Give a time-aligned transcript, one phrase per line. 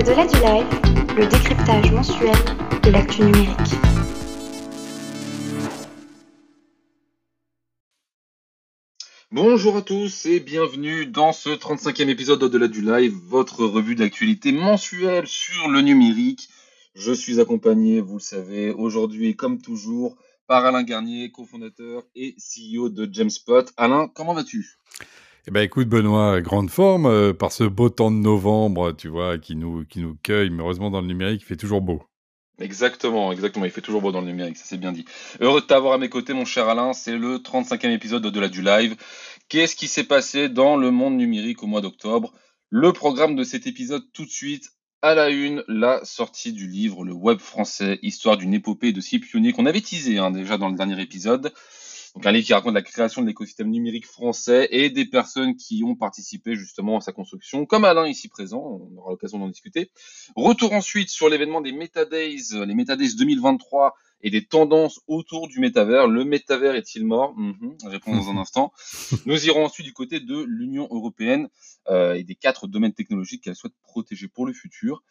[0.00, 2.34] Au-delà du live, le décryptage mensuel
[2.82, 3.56] de l'actu numérique.
[9.30, 14.52] Bonjour à tous et bienvenue dans ce 35e épisode d'Au-delà du live, votre revue d'actualité
[14.52, 16.48] mensuelle sur le numérique.
[16.94, 22.88] Je suis accompagné, vous le savez, aujourd'hui comme toujours par Alain Garnier, cofondateur et CEO
[22.88, 23.66] de Jamespot.
[23.76, 24.78] Alain, comment vas-tu?
[25.46, 29.38] Eh ben écoute Benoît, grande forme euh, par ce beau temps de novembre, tu vois,
[29.38, 30.50] qui nous qui nous cueille.
[30.50, 32.02] Mais heureusement dans le numérique, il fait toujours beau.
[32.60, 33.64] Exactement, exactement.
[33.64, 35.06] Il fait toujours beau dans le numérique, ça c'est bien dit.
[35.40, 36.92] Heureux de t'avoir à mes côtés, mon cher Alain.
[36.92, 38.96] C'est le 35e épisode de delà du live.
[39.48, 42.34] Qu'est-ce qui s'est passé dans le monde numérique au mois d'octobre?
[42.68, 44.70] Le programme de cet épisode tout de suite.
[45.02, 49.18] À la une, la sortie du livre Le Web français, histoire d'une épopée de six
[49.18, 51.54] pionniers qu'on avait teasé hein, déjà dans le dernier épisode.
[52.14, 55.84] Donc un livre qui raconte la création de l'écosystème numérique français et des personnes qui
[55.84, 59.90] ont participé justement à sa construction, comme Alain ici présent, on aura l'occasion d'en discuter.
[60.34, 66.08] Retour ensuite sur l'événement des Metadays, les Metadays 2023 et des tendances autour du métavers.
[66.08, 67.34] Le métavers est-il mort?
[67.36, 68.72] Mhm, Réponse dans un instant.
[69.26, 71.48] Nous irons ensuite du côté de l'Union européenne
[71.88, 75.02] euh, et des quatre domaines technologiques qu'elle souhaite protéger pour le futur.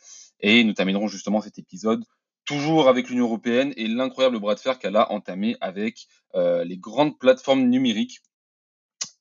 [0.41, 2.03] Et nous terminerons justement cet épisode
[2.49, 6.77] toujours avec l'Union européenne et l'incroyable bras de fer qu'elle a entamé avec euh, les
[6.77, 8.21] grandes plateformes numériques.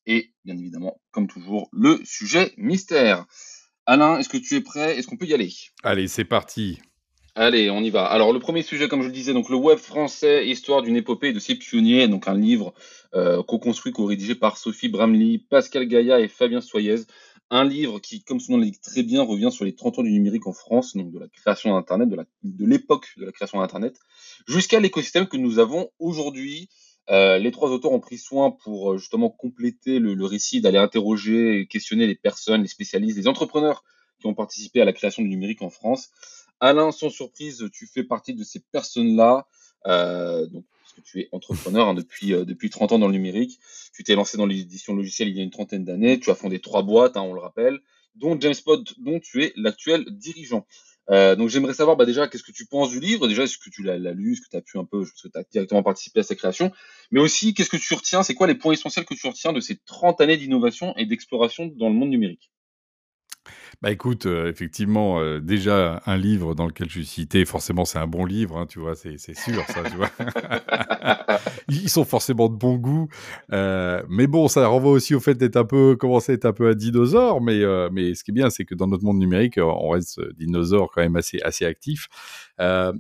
[0.07, 3.27] Et bien évidemment, comme toujours, le sujet mystère.
[3.85, 4.97] Alain, est-ce que tu es prêt?
[4.97, 5.53] Est-ce qu'on peut y aller?
[5.83, 6.79] Allez, c'est parti.
[7.35, 8.07] Allez, on y va.
[8.07, 11.35] Alors le premier sujet, comme je le disais, donc le web français, histoire d'une épopée
[11.35, 12.73] de six pionniers, donc un livre
[13.15, 17.03] euh, co-construit, co-rédigé par Sophie Bramley, Pascal Gaïa et Fabien Soyez.
[17.51, 20.11] Un livre qui, comme son nom l'indique très bien, revient sur les 30 ans du
[20.11, 23.99] numérique en France, donc de la création d'Internet, de l'époque de, la création d'Internet,
[24.47, 26.69] jusqu'à l'écosystème que nous avons aujourd'hui.
[27.11, 31.61] Euh, les trois auteurs ont pris soin pour euh, justement compléter le, récit, d'aller interroger
[31.61, 33.83] et questionner les personnes, les spécialistes, les entrepreneurs
[34.21, 36.11] qui ont participé à la création du numérique en France.
[36.61, 39.47] Alain, sans surprise, tu fais partie de ces personnes-là.
[39.87, 40.47] Euh,
[41.03, 43.59] tu es entrepreneur hein, depuis, euh, depuis 30 ans dans le numérique.
[43.95, 46.21] Tu t'es lancé dans l'édition logicielle il y a une trentaine d'années.
[46.21, 47.81] Tu as fondé trois boîtes, hein, on le rappelle,
[48.15, 50.67] dont Jamespot, dont tu es l'actuel dirigeant.
[51.11, 53.71] Euh, donc j'aimerais savoir bah, déjà qu'est-ce que tu penses du livre, déjà est-ce que
[53.71, 55.83] tu l'as lu, est-ce que tu as pu un peu, est-ce que tu as directement
[55.83, 56.71] participé à sa création,
[57.11, 59.61] mais aussi qu'est-ce que tu retiens, c'est quoi les points essentiels que tu retiens de
[59.61, 62.51] ces 30 années d'innovation et d'exploration dans le monde numérique?
[63.83, 67.99] Bah écoute, euh, effectivement, euh, déjà un livre dans lequel je suis cité, forcément c'est
[67.99, 70.11] un bon livre, hein, tu vois, c'est sûr ça, tu vois.
[71.69, 73.09] Ils sont forcément de bon goût,
[73.53, 76.53] euh, mais bon, ça renvoie aussi au fait d'être un peu, commencer à être un
[76.53, 77.63] peu un dinosaure, mais
[77.93, 81.03] mais ce qui est bien, c'est que dans notre monde numérique, on reste dinosaure quand
[81.03, 82.09] même assez assez actif.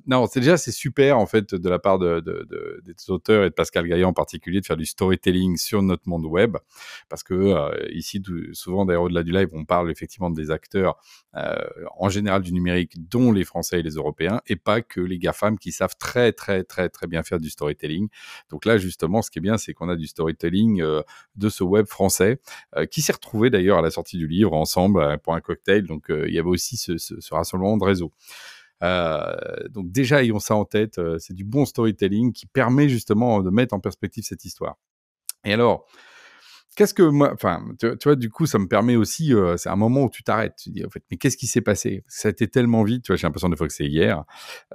[0.07, 3.45] Non, c'est déjà c'est super en fait de la part de, de, de, des auteurs
[3.45, 6.57] et de Pascal Gaillan en particulier de faire du storytelling sur notre monde web,
[7.09, 10.99] parce que ici souvent d'ailleurs au-delà du live, on parle effectivement des acteurs
[11.37, 11.57] euh,
[11.97, 15.59] en général du numérique, dont les Français et les Européens, et pas que les GAFAM
[15.59, 18.09] qui savent très très très très bien faire du storytelling.
[18.51, 21.03] Donc là, justement, ce qui est bien, c'est qu'on a du storytelling euh,
[21.37, 22.41] de ce web français,
[22.77, 25.83] euh, qui s'est retrouvé d'ailleurs à la sortie du livre ensemble pour un cocktail.
[25.87, 27.85] Donc il y avait aussi ce, ce, rassemblement de
[28.81, 29.69] réseau.
[29.71, 33.75] donc déjà, ayons ça en tête, c'est du bon storytelling qui permet justement de mettre
[33.75, 34.77] en perspective cette histoire.
[35.45, 35.87] Et alors,
[36.79, 39.75] qu'est-ce que moi, enfin, tu, vois, du coup, ça me permet aussi, euh, c'est un
[39.75, 42.05] moment où tu t'arrêtes, tu dis, en fait, mais qu'est-ce qui s'est passé?
[42.07, 44.23] Ça a été tellement vite, tu vois, j'ai l'impression de fois que c'est hier,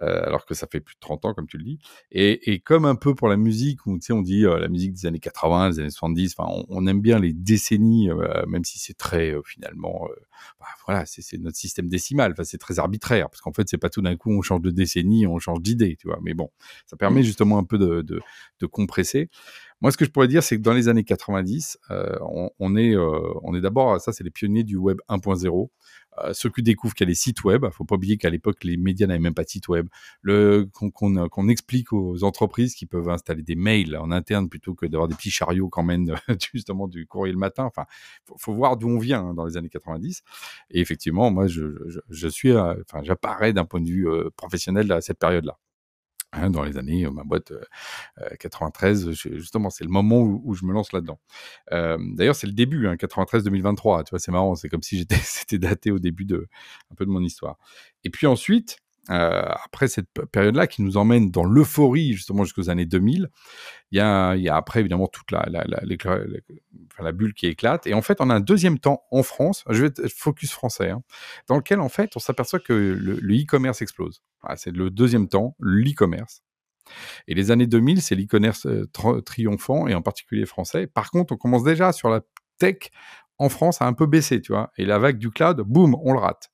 [0.02, 1.80] euh, alors que ça fait plus de 30 ans, comme tu le dis.
[2.12, 4.68] Et, et comme un peu pour la musique, où, tu sais, on dit euh, la
[4.68, 8.46] musique des années 80, des années 70, enfin, on, on, aime bien les décennies, euh,
[8.47, 10.09] même si c'est très, euh, finalement,
[10.59, 13.90] bah, voilà, c'est notre système décimal, enfin, c'est très arbitraire, parce qu'en fait, c'est pas
[13.90, 16.20] tout d'un coup, on change de décennie, on change d'idée, tu vois.
[16.22, 16.50] Mais bon,
[16.85, 17.24] ça permet mmh.
[17.24, 18.20] justement un peu de, de,
[18.59, 19.30] de compresser.
[19.83, 22.16] Moi, ce que je pourrais dire, c'est que dans les années 90, euh,
[22.57, 25.69] on, est, euh, est d'abord, ça, c'est les pionniers du web 1.0.
[26.19, 28.63] Euh, ceux qui découvrent qu'il y a les sites web, faut pas oublier qu'à l'époque
[28.63, 29.89] les médias n'avaient même pas de site web,
[30.23, 35.16] qu'on explique aux entreprises qui peuvent installer des mails en interne plutôt que d'avoir des
[35.16, 36.16] petits chariots quand même
[36.53, 37.66] justement du courrier le matin.
[37.66, 37.85] Enfin,
[38.25, 40.22] faut, faut voir d'où on vient hein, dans les années 90.
[40.69, 45.58] Et effectivement, moi, je suis, enfin, j'apparais d'un point de vue professionnel à cette période-là.
[46.34, 47.53] Hein, dans les années, ma boîte
[48.40, 51.20] 93, justement, c'est le moment où, je me lance là-dedans.
[51.72, 54.03] D'ailleurs, c'est le début, hein, 93-2023.
[54.03, 56.47] Tu vois, c'est marrant, c'est comme si j'étais, c'était daté au début de
[56.91, 57.58] un peu de mon histoire.
[58.03, 62.85] Et puis ensuite, euh, après cette période-là qui nous emmène dans l'euphorie justement jusqu'aux années
[62.85, 63.29] 2000,
[63.91, 65.82] il y a, y a après évidemment toute la, la, la,
[67.00, 67.85] la, bulle qui éclate.
[67.85, 70.90] Et en fait, on a un deuxième temps en France, je vais être focus français,
[70.90, 71.03] hein,
[71.47, 74.22] dans lequel en fait on s'aperçoit que le e-commerce explose.
[74.41, 76.44] Voilà, c'est le deuxième temps, l'e-commerce.
[77.28, 80.88] Et les années 2000, c'est l'e-commerce euh, triomphant et en particulier français.
[80.88, 82.22] Par contre, on commence déjà sur la
[82.58, 82.90] tech
[83.38, 84.72] en France à un peu baisser, tu vois.
[84.78, 86.53] Et la vague du cloud, boum, on le rate.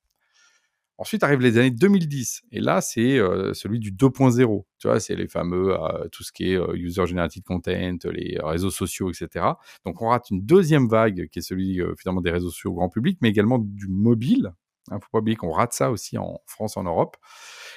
[1.00, 4.66] Ensuite arrivent les années 2010, et là, c'est euh, celui du 2.0.
[4.80, 8.38] Tu vois, c'est les fameux, euh, tout ce qui est euh, user generated content, les
[8.44, 9.46] réseaux sociaux, etc.
[9.86, 12.90] Donc, on rate une deuxième vague qui est celui finalement des réseaux sociaux au grand
[12.90, 14.52] public, mais également du mobile.
[14.92, 17.18] Il ne faut pas oublier qu'on rate ça aussi en France, en Europe.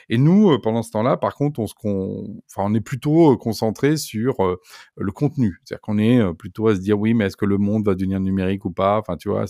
[0.09, 3.37] Et nous, euh, pendant ce temps-là, par contre, on, se enfin, on est plutôt euh,
[3.37, 4.61] concentré sur euh,
[4.97, 5.61] le contenu.
[5.64, 8.20] C'est-à-dire qu'on est plutôt à se dire, oui, mais est-ce que le monde va devenir
[8.20, 8.99] numérique ou pas?
[8.99, 9.44] Enfin, tu vois,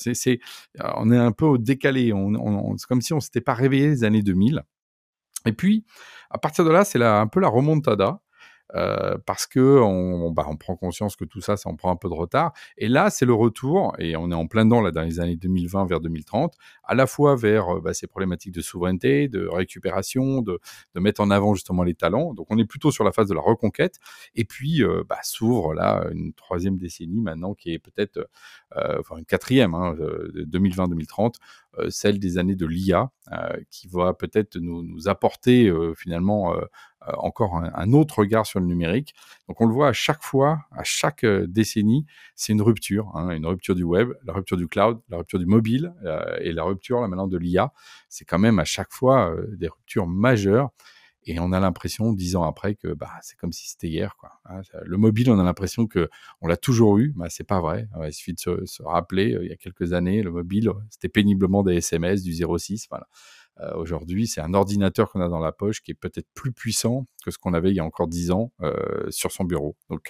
[0.96, 2.12] on est un peu décalé.
[2.12, 4.62] On, c'est comme si on s'était pas réveillé les années 2000.
[5.46, 5.84] Et puis,
[6.30, 8.20] à partir de là, c'est un peu la remontada.
[9.26, 12.08] Parce que on, bah, on, prend conscience que tout ça, ça en prend un peu
[12.08, 12.52] de retard.
[12.78, 15.36] Et là, c'est le retour, et on est en plein dedans là, dans les années
[15.36, 16.54] 2020 vers 2030,
[16.84, 20.58] à la fois vers bah, ces problématiques de souveraineté, de récupération, de,
[20.94, 22.32] de, mettre en avant justement les talents.
[22.34, 23.98] Donc on est plutôt sur la phase de la reconquête.
[24.34, 28.28] Et puis bah, s'ouvre là une troisième décennie maintenant qui est peut-être,
[28.76, 29.94] euh, enfin une quatrième, hein,
[30.34, 31.34] 2020-2030,
[31.88, 33.10] celle des années de l'IA,
[33.70, 36.54] qui va peut-être nous, nous apporter finalement
[37.18, 39.14] encore un, autre regard sur le numérique.
[39.48, 43.30] Donc on le voit à chaque fois, à chaque euh, décennie, c'est une rupture, hein,
[43.30, 46.64] une rupture du web, la rupture du cloud, la rupture du mobile euh, et la
[46.64, 47.72] rupture là maintenant de l'IA.
[48.08, 50.70] C'est quand même à chaque fois des ruptures majeures.
[51.24, 54.16] Et on a l'impression, dix ans après, que bah, c'est comme si c'était hier.
[54.46, 54.62] Hein.
[54.84, 56.10] Le mobile, on a l'impression que
[56.40, 57.12] on l'a toujours eu.
[57.16, 57.88] Bah, c'est pas vrai.
[58.04, 61.62] Il suffit de se, se rappeler, il y a quelques années, le mobile, c'était péniblement
[61.62, 62.88] des SMS, du 06.
[62.90, 63.06] Voilà.
[63.60, 67.06] Euh, aujourd'hui, c'est un ordinateur qu'on a dans la poche qui est peut-être plus puissant
[67.24, 69.76] que ce qu'on avait il y a encore dix ans euh, sur son bureau.
[69.90, 70.08] Donc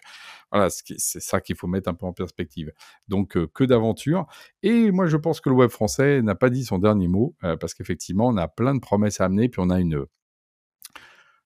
[0.50, 2.72] voilà, c'est ça qu'il faut mettre un peu en perspective.
[3.08, 4.26] Donc euh, que d'aventures.
[4.62, 7.74] Et moi, je pense que le web français n'a pas dit son dernier mot parce
[7.74, 10.06] qu'effectivement, on a plein de promesses à amener, puis on a une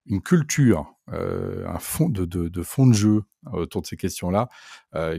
[0.08, 2.62] une culture, un fond de, de, de
[2.92, 4.48] jeu autour de ces questions-là,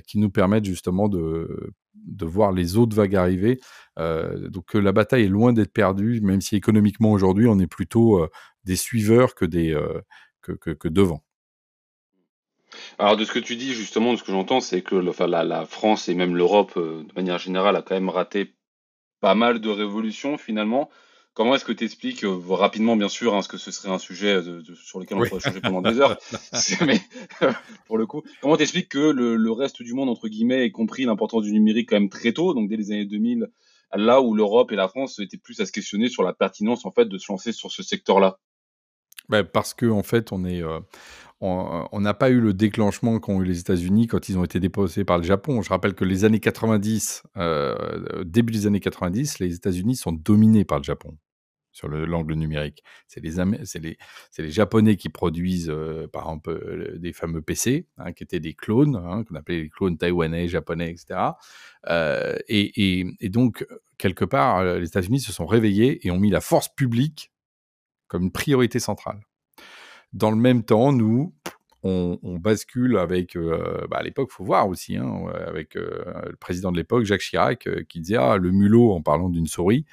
[0.07, 1.73] qui nous permettent justement de
[2.05, 3.59] de voir les autres vagues arriver.
[3.97, 8.27] Donc la bataille est loin d'être perdue, même si économiquement aujourd'hui on est plutôt
[8.63, 9.75] des suiveurs que des
[10.41, 11.23] que, devant.
[12.99, 15.43] Alors de ce que tu dis justement, de ce que j'entends, c'est que enfin, la,
[15.43, 18.53] la, France et même l'Europe de manière générale a quand même raté
[19.19, 20.89] pas mal de révolutions finalement.
[21.37, 23.99] Comment est-ce que tu expliques, euh, rapidement bien sûr, hein, ce que ce serait un
[23.99, 26.17] sujet euh, sur lequel on pourrait changer pendant des heures,
[26.87, 26.99] mais
[27.85, 31.05] pour le coup, comment t'expliques que le, le, reste du monde, entre guillemets, ait compris
[31.05, 33.51] l'importance du numérique quand même très tôt, donc dès les années 2000,
[33.93, 36.91] là où l'Europe et la France étaient plus à se questionner sur la pertinence en
[36.91, 38.39] fait de se lancer sur ce secteur-là?
[39.29, 40.63] Bah, Parce que en fait, on est...
[40.63, 40.79] Euh,
[41.39, 45.05] on n'a pas eu le déclenchement qu'ont eu les États-Unis quand ils ont été déposés
[45.05, 45.61] par le Japon.
[45.61, 50.65] Je rappelle que les années 90, euh, début des années 90, les États-Unis sont dominés
[50.65, 51.15] par le Japon
[51.77, 52.83] sur l'angle numérique.
[53.07, 53.97] C'est les, les,
[54.39, 58.55] les, Japonais qui produisent, euh, par exemple, euh, des fameux PC, hein, qui étaient des
[58.55, 61.19] clones, hein, qu'on appelait les clones taïwanais, japonais, etc.
[61.87, 63.67] Euh, et, et, donc,
[63.99, 67.31] quelque part, les États-Unis se sont réveillés et ont mis la force publique
[68.07, 69.19] comme une priorité centrale.
[70.13, 71.35] Dans le même temps, nous,
[71.83, 77.05] on, bascule avec, bah à l'époque, faut voir aussi, hein, avec le président de l'époque,
[77.05, 79.85] Jacques Chirac, qui disait ah, le mulot en parlant d'une souris.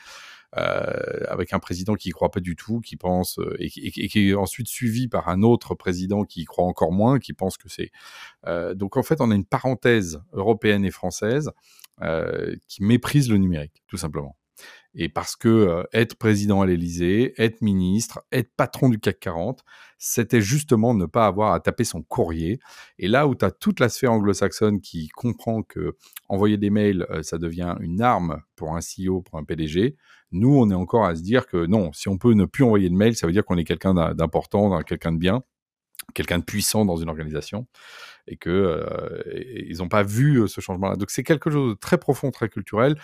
[0.56, 4.30] Euh, avec un président qui y croit pas du tout, qui pense euh, et, qui
[4.30, 7.68] est ensuite suivi par un autre président qui y croit encore moins, qui pense que
[7.68, 7.90] c'est.
[8.46, 11.50] Euh, donc en fait, on a une parenthèse européenne et française
[12.66, 14.36] qui méprise le numérique, tout simplement.
[14.94, 19.64] Et parce que euh, être président à l'Élysée, être ministre, être patron du CAC 40,
[19.98, 22.60] c'était justement ne pas avoir à taper son courrier.
[22.98, 25.96] Et là où tu as toute la sphère anglo-saxonne qui comprend que
[26.28, 29.96] envoyer des mails, euh, ça devient une arme pour un CEO, pour un PDG,
[30.32, 32.90] nous, on est encore à se dire que non, si on peut ne plus envoyer
[32.90, 35.44] de mails, ça veut dire qu'on est quelqu'un d'important, quelqu'un de bien
[36.14, 37.66] quelqu'un de puissant dans une organisation
[38.26, 39.22] et que euh,
[39.68, 40.96] ils n'ont pas vu euh, ce changement-là.
[40.96, 42.96] Donc c'est quelque chose de très profond, très culturel,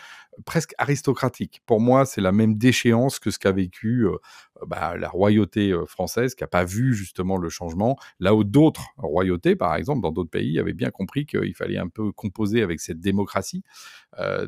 [0.46, 1.60] presque aristocratique.
[1.66, 4.16] Pour moi, c'est la même déchéance que ce qu'a vécu euh,
[4.66, 7.98] bah, la royauté française, qui n'a pas vu justement le changement.
[8.18, 11.88] Là où d'autres royautés, par exemple, dans d'autres pays, avaient bien compris qu'il fallait un
[11.88, 13.62] peu composer avec cette démocratie.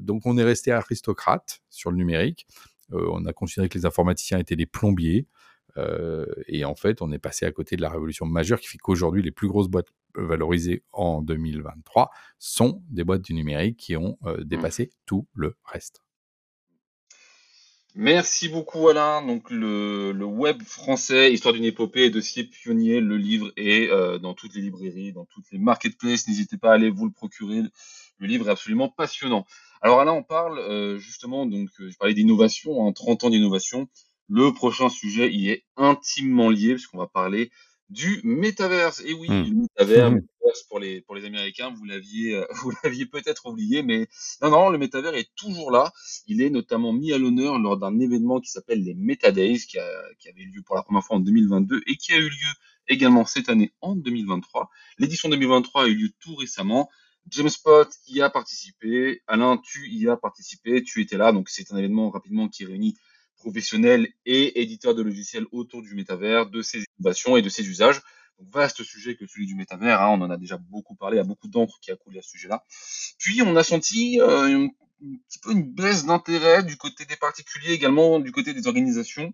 [0.00, 2.46] donc on est resté aristocrate sur le numérique.
[2.90, 5.26] on a considéré que les informaticiens étaient des plombiers.
[5.76, 8.78] Euh, et en fait, on est passé à côté de la révolution majeure qui fait
[8.78, 14.18] qu'aujourd'hui, les plus grosses boîtes valorisées en 2023 sont des boîtes du numérique qui ont
[14.26, 14.44] euh, mmh.
[14.44, 16.02] dépassé tout le reste.
[17.94, 19.24] Merci beaucoup Alain.
[19.26, 24.18] Donc le, le web français, histoire d'une épopée et dossier pionnier, le livre est euh,
[24.18, 26.26] dans toutes les librairies, dans toutes les marketplaces.
[26.26, 27.62] N'hésitez pas à aller vous le procurer.
[28.18, 29.44] Le livre est absolument passionnant.
[29.82, 33.88] Alors Alain, on parle justement, donc je parlais d'innovation, hein, 30 ans d'innovation.
[34.34, 37.50] Le prochain sujet y est intimement lié puisqu'on va parler
[37.90, 39.02] du métaverse.
[39.04, 39.42] Et oui, mmh.
[39.44, 40.22] du métaverse,
[40.70, 44.08] pour les, pour les Américains, vous l'aviez, euh, vous l'aviez peut-être oublié, mais
[44.40, 45.92] non, non, le métavers est toujours là.
[46.26, 50.02] Il est notamment mis à l'honneur lors d'un événement qui s'appelle les Metadays, qui, a,
[50.18, 52.52] qui avait lieu pour la première fois en 2022 et qui a eu lieu
[52.88, 54.70] également cette année en 2023.
[54.96, 56.88] L'édition 2023 a eu lieu tout récemment.
[57.28, 59.20] James Spot y a participé.
[59.26, 60.82] Alain, tu y as participé.
[60.82, 61.32] Tu étais là.
[61.32, 62.96] Donc, c'est un événement rapidement qui réunit
[63.42, 68.00] professionnels et éditeurs de logiciels autour du métavers, de ses innovations et de ses usages.
[68.50, 70.00] Vaste sujet que celui du métavers.
[70.00, 70.08] Hein.
[70.18, 71.16] On en a déjà beaucoup parlé.
[71.16, 72.64] Il y a beaucoup d'encre qui a coulé à ce sujet-là.
[73.18, 74.68] Puis, on a senti euh, un
[75.28, 79.32] petit peu une baisse d'intérêt du côté des particuliers, également du côté des organisations.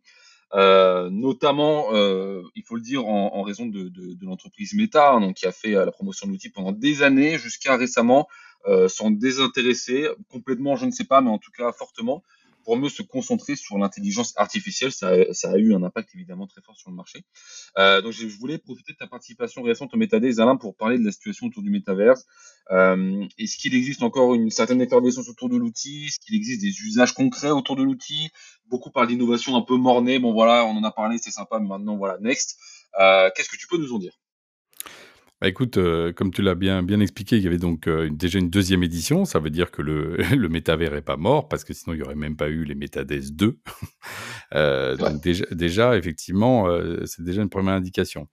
[0.54, 3.90] Euh, notamment, euh, il faut le dire, en, raison de,
[4.22, 7.76] l'entreprise Meta, hein, donc, qui a fait la promotion de l'outil pendant des années, jusqu'à
[7.76, 8.28] récemment,
[8.88, 12.22] s'en désintéresser complètement, je ne sais pas, mais en tout cas fortement,
[12.68, 14.92] pour mieux se concentrer sur l'intelligence artificielle.
[14.92, 17.24] Ça, a eu un impact évidemment très fort sur le marché.
[17.78, 21.04] Euh, donc je voulais profiter de ta participation récente au MetaDays, Alain, pour parler de
[21.06, 22.26] la situation autour du métaverse.
[22.70, 26.08] Euh, Est-ce qu'il existe encore une certaine effervescence autour de l'outil?
[26.08, 28.28] Est-ce qu'il existe des usages concrets autour de l'outil?
[28.66, 30.18] Beaucoup parlent d'innovation un peu mornée.
[30.18, 32.58] Bon voilà, on en a parlé, c'est sympa, mais maintenant voilà, next.
[33.00, 34.12] Euh, Qu'est-ce que tu peux nous en dire?
[35.40, 38.38] Bah écoute, euh, comme tu l'as bien, bien expliqué, il y avait donc euh, déjà
[38.40, 39.24] une deuxième édition.
[39.24, 42.02] Ça veut dire que le, le métavers est pas mort, parce que sinon il n'y
[42.02, 43.58] aurait même pas eu les Metades 2.
[44.54, 45.12] euh, Ouais.
[45.12, 48.28] donc déjà, déjà effectivement, euh, c'est déjà une première indication.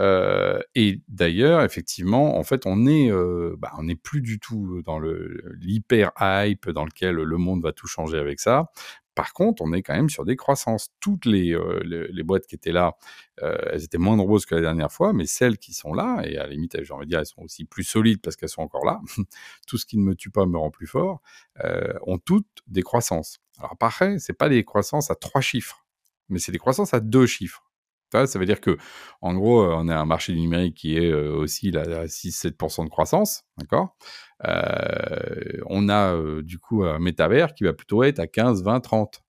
[0.00, 4.82] Euh, et d'ailleurs, effectivement, en fait, on est, euh, bah, on n'est plus du tout
[4.84, 8.66] dans le l'hyper hype dans lequel le monde va tout changer avec ça.
[9.14, 10.88] Par contre, on est quand même sur des croissances.
[11.00, 12.96] Toutes les, euh, boîtes qui étaient là,
[13.42, 16.36] euh, elles étaient moins nombreuses que la dernière fois, mais celles qui sont là, et
[16.38, 18.62] à la limite, j'ai envie de dire, elles sont aussi plus solides parce qu'elles sont
[18.62, 19.00] encore là.
[19.66, 21.20] Tout ce qui ne me tue pas me rend plus fort.
[21.64, 23.38] Euh, ont toutes des croissances.
[23.58, 25.84] Alors, pareil, c'est pas des croissances à trois chiffres,
[26.28, 27.64] mais c'est des croissances à deux chiffres.
[28.12, 28.76] Ça veut dire que,
[29.22, 32.90] en gros, euh, on a un marché du numérique qui est aussi à 6-7% de
[32.90, 33.96] croissance, d'accord?
[34.44, 39.22] On a euh, du coup un métavers qui va plutôt être à 15, 20, 30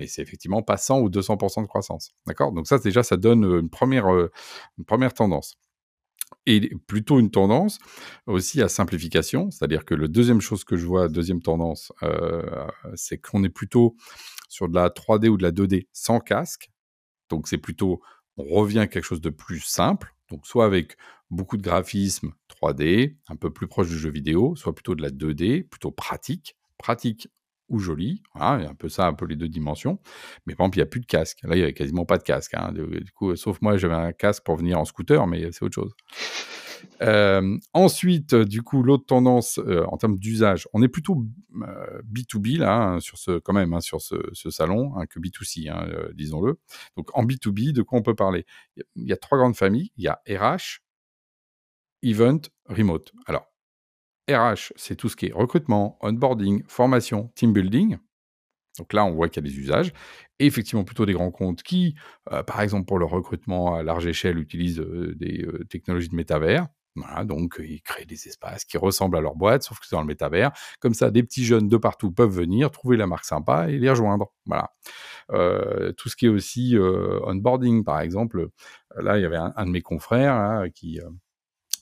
[0.00, 2.12] mais c'est effectivement pas 100 ou 200% de croissance.
[2.26, 2.52] D'accord?
[2.52, 4.32] Donc ça, déjà, ça donne euh, une première, euh,
[4.78, 5.58] une première tendance.
[6.46, 7.78] Et plutôt une tendance
[8.26, 13.18] aussi à simplification, c'est-à-dire que la deuxième chose que je vois, deuxième tendance, euh, c'est
[13.18, 13.94] qu'on est plutôt
[14.48, 16.70] sur de la 3D ou de la 2D sans casque.
[17.28, 18.00] Donc c'est plutôt,
[18.38, 20.96] on revient à quelque chose de plus simple, donc soit avec
[21.30, 25.10] beaucoup de graphisme 3D, un peu plus proche du jeu vidéo, soit plutôt de la
[25.10, 27.28] 2D, plutôt pratique, pratique
[27.68, 28.22] ou joli.
[28.34, 30.00] Voilà, un peu ça, un peu les deux dimensions.
[30.46, 31.38] Mais par exemple, il n'y a plus de casque.
[31.44, 32.54] Là, il n'y avait quasiment pas de casque.
[32.54, 32.72] Hein.
[32.72, 35.94] Du, coup, sauf moi, j'avais un casque pour venir en scooter, mais c'est autre chose.
[37.02, 41.24] Euh, ensuite, du coup, l'autre tendance euh, en termes d'usage, on est plutôt
[41.62, 44.16] euh, B2B là, hein, sur ce, quand même, hein, sur ce,
[44.50, 46.58] salon, que B2C, hein, euh, disons-le.
[46.96, 48.44] Donc en B2B, de quoi on peut parler?
[48.96, 49.92] Il y a trois grandes familles.
[49.96, 50.80] Il y a RH,
[52.02, 53.12] Event, Remote.
[53.26, 53.46] Alors,
[54.30, 57.98] RH, c'est tout ce qui est recrutement, onboarding, formation, team building.
[58.78, 59.92] Donc là, on voit qu'il y a des usages.
[60.38, 61.94] Et effectivement, plutôt des grands comptes qui,
[62.32, 66.14] euh, par exemple, pour le recrutement à large échelle, utilisent euh, des euh, technologies de
[66.14, 66.66] métavers.
[67.24, 70.08] Donc ils créent des espaces qui ressemblent à leur boîte, sauf que c'est dans le
[70.08, 70.50] métavers.
[70.80, 73.88] Comme ça, des petits jeunes de partout peuvent venir, trouver la marque sympa et les
[73.88, 74.32] rejoindre.
[74.44, 74.70] Voilà.
[75.96, 78.48] Tout ce qui est aussi onboarding, par exemple.
[78.96, 81.00] Là, il y avait un, un de mes confrères hein, qui...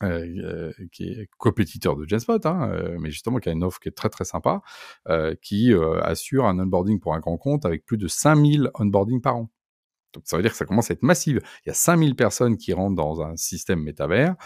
[0.05, 3.89] Euh, qui est compétiteur de Genspot, hein, euh, mais justement qui a une offre qui
[3.89, 4.63] est très très sympa,
[5.09, 9.37] euh, qui assure un onboarding pour un grand compte avec plus de 5000 onboarding par
[9.37, 9.51] an.
[10.15, 11.39] Donc ça veut dire que ça commence à être massif.
[11.65, 14.37] Il y a 5000 personnes qui rentrent dans un système métavers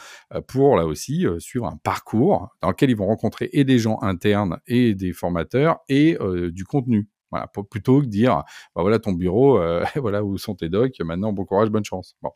[0.49, 4.59] pour là aussi suivre un parcours dans lequel ils vont rencontrer et des gens internes
[4.66, 6.16] et des formateurs et
[6.50, 7.09] du contenu.
[7.30, 8.42] Voilà, plutôt que dire,
[8.75, 9.61] bah voilà ton bureau,
[9.97, 12.16] voilà où sont tes docs, maintenant bon courage, bonne chance.
[12.23, 12.32] Bon.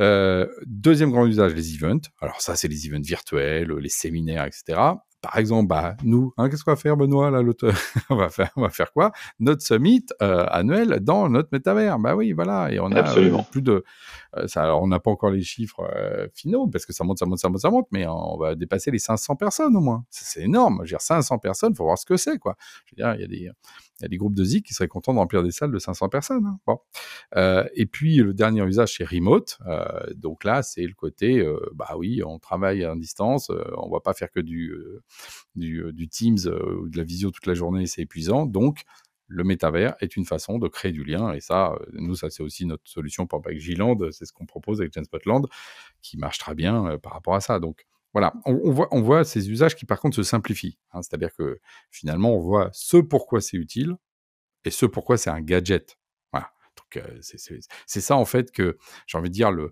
[0.00, 2.08] Euh, deuxième grand usage, les events.
[2.20, 4.80] Alors ça, c'est les events virtuels, les séminaires, etc.
[5.22, 7.70] Par exemple, bah, nous, hein, qu'est-ce qu'on va faire, Benoît, là, l'autre
[8.10, 9.12] on va faire, on va faire quoi?
[9.38, 11.98] Notre summit euh, annuel dans notre métavers.
[11.98, 12.72] Bah oui, voilà.
[12.72, 13.84] Et on a euh, plus de,
[14.46, 15.86] ça, alors on n'a pas encore les chiffres
[16.34, 18.90] finaux parce que ça monte, ça monte, ça monte, ça monte, mais on va dépasser
[18.90, 20.04] les 500 personnes au moins.
[20.08, 20.76] C'est énorme.
[20.78, 22.56] Je veux dire, 500 personnes, faut voir ce que c'est, quoi.
[22.86, 23.50] Je veux dire, il y a des,
[24.00, 25.78] il y a des groupes de ZIC qui seraient contents de remplir des salles de
[25.78, 26.46] 500 personnes.
[26.46, 26.58] Hein.
[26.66, 26.78] Bon.
[27.36, 29.58] Euh, et puis, le dernier usage, c'est remote.
[29.66, 34.00] Euh, donc là, c'est le côté, euh, bah oui, on travaille à distance, on va
[34.00, 34.74] pas faire que du,
[35.54, 38.46] du, Teams ou de la visio toute la journée, c'est épuisant.
[38.46, 38.82] Donc,
[39.26, 41.32] le métavers est une façon de créer du lien.
[41.32, 43.96] Et ça, nous, ça, c'est aussi notre solution pour Giland.
[44.10, 45.46] C'est ce qu'on propose avec Genspotland,
[46.02, 47.60] qui marche très bien par rapport à ça.
[47.60, 50.78] Donc, voilà, on, on, voit, on voit ces usages qui par contre se simplifient.
[50.92, 53.96] Hein, C'est-à-dire que finalement, on voit ce pourquoi c'est utile
[54.64, 55.96] et ce pourquoi c'est un gadget.
[56.32, 56.50] Voilà.
[56.76, 59.70] Donc euh, c'est ça en fait que j'ai envie de dire le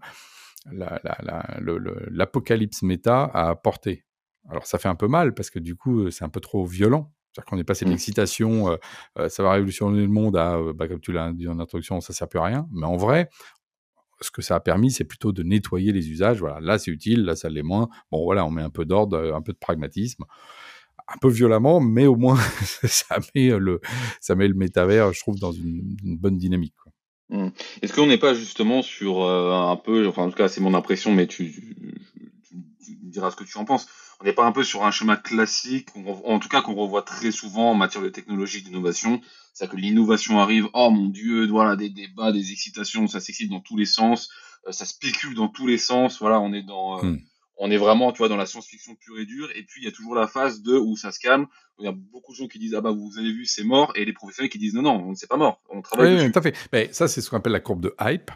[2.11, 4.05] l'apocalypse méta a apporté.
[4.49, 7.13] Alors ça fait un peu mal parce que du coup c'est un peu trop violent.
[7.33, 7.93] C'est-à-dire qu'on est passé de mmh.
[7.93, 8.79] l'excitation,
[9.29, 12.29] ça va révolutionner le monde, à, bah, comme tu l'as dit en introduction, ça sert
[12.29, 12.67] plus à rien.
[12.73, 13.29] Mais en vrai,
[14.21, 16.41] ce que ça a permis, c'est plutôt de nettoyer les usages.
[16.41, 17.89] Voilà, là c'est utile, là ça l'est moins.
[18.11, 20.25] Bon voilà, on met un peu d'ordre, un peu de pragmatisme
[21.09, 22.37] un peu violemment, mais au moins
[22.85, 23.81] ça met le
[24.21, 26.75] ça met le métavers, je trouve, dans une, bonne dynamique.
[27.31, 27.49] Mmh.
[27.83, 31.13] Est-ce qu'on n'est pas justement sur un peu, enfin en tout cas c'est mon impression,
[31.13, 33.87] mais tu, tu, me diras ce que tu en penses.
[34.21, 35.91] On n'est pas un peu sur un schéma classique,
[36.25, 39.21] en tout cas qu'on revoit très souvent en matière de technologie, d'innovation.
[39.55, 43.61] C'est-à-dire que l'innovation arrive, oh mon dieu, voilà, des débats, des excitations, ça s'excite dans
[43.61, 44.29] tous les sens,
[44.71, 46.19] ça spécule dans tous les sens.
[46.19, 47.19] Voilà, on est dans, mmh
[47.59, 49.51] on est vraiment, tu vois, dans la science-fiction pure et dure.
[49.55, 51.47] Et puis, il y a toujours la phase de où ça se calme.
[51.79, 53.93] Il y a beaucoup de gens qui disent, ah bah, vous avez vu, c'est mort.
[53.95, 55.61] Et les professionnels qui disent, non, non, c'est pas mort.
[55.71, 56.55] On travaille oui, tout à fait.
[56.73, 58.31] Mais ça, c'est ce qu'on appelle la courbe de hype.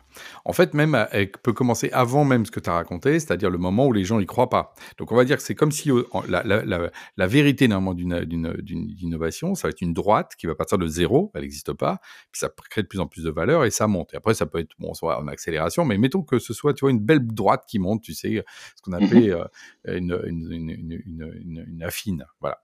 [0.44, 3.58] En fait, même, elle peut commencer avant même ce que tu as raconté, c'est-à-dire le
[3.58, 4.74] moment où les gens y croient pas.
[4.98, 8.94] Donc, on va dire que c'est comme si euh, la, la, la, vérité, normalement, d'une
[9.00, 11.30] innovation, ça va être une droite qui va partir de zéro.
[11.34, 11.98] Elle n'existe pas.
[12.30, 14.14] Puis ça crée de plus en plus de valeur et ça monte.
[14.14, 16.80] Et après, ça peut être, bon, soit en accélération, mais mettons que ce soit, tu
[16.82, 18.44] vois, une belle droite qui monte, tu sais,
[18.76, 19.32] ce qu'on appelle
[19.88, 21.02] euh, une, une,
[21.66, 22.24] une, affine.
[22.40, 22.60] Voilà.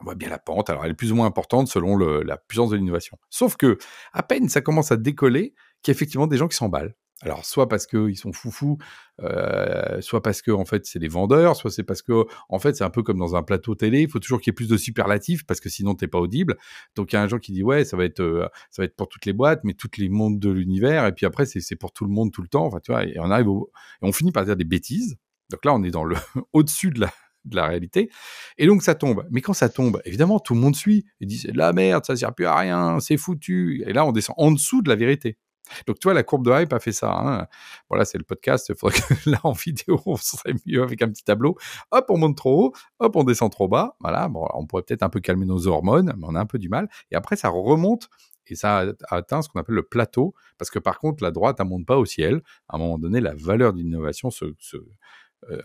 [0.00, 0.70] On voit bien la pente.
[0.70, 3.18] Alors, elle est plus ou moins importante selon la puissance de l'innovation.
[3.30, 3.78] Sauf que,
[4.12, 6.94] à peine ça commence à décoller, qu'il y a effectivement des gens qui s'emballent.
[7.22, 8.78] Alors, soit parce qu'ils sont foufous,
[9.22, 12.74] euh, soit parce que en fait c'est des vendeurs, soit c'est parce que en fait
[12.76, 14.68] c'est un peu comme dans un plateau télé, il faut toujours qu'il y ait plus
[14.68, 16.56] de superlatifs parce que sinon t'es pas audible.
[16.96, 18.86] Donc il y a un gens qui dit ouais ça va être euh, ça va
[18.86, 21.76] être pour toutes les boîtes, mais tous les mondes de l'univers, et puis après c'est
[21.76, 22.64] pour tout le monde tout le temps.
[22.64, 25.18] Enfin tu vois, et on arrive et on finit par dire des bêtises.
[25.50, 26.16] Donc là, on est dans le
[26.52, 27.12] au-dessus de la,
[27.44, 28.10] de la réalité.
[28.58, 29.26] Et donc ça tombe.
[29.30, 31.06] Mais quand ça tombe, évidemment, tout le monde suit.
[31.20, 33.82] Il dit c'est de la merde, ça sert plus à rien, c'est foutu.
[33.86, 35.38] Et là, on descend en dessous de la vérité.
[35.86, 37.12] Donc, tu vois, la courbe de hype a fait ça.
[37.12, 37.46] Hein.
[37.88, 38.68] Voilà, c'est le podcast.
[38.68, 41.56] Il faudrait que là, en vidéo, on serait mieux avec un petit tableau.
[41.90, 42.72] Hop, on monte trop haut.
[42.98, 43.96] Hop, on descend trop bas.
[44.00, 46.58] Voilà, bon, on pourrait peut-être un peu calmer nos hormones, mais on a un peu
[46.58, 46.88] du mal.
[47.10, 48.08] Et après, ça remonte
[48.46, 50.34] et ça atteint ce qu'on appelle le plateau.
[50.58, 52.42] Parce que par contre, la droite, elle monte pas au ciel.
[52.68, 54.76] À un moment donné, la valeur d'innovation se, se,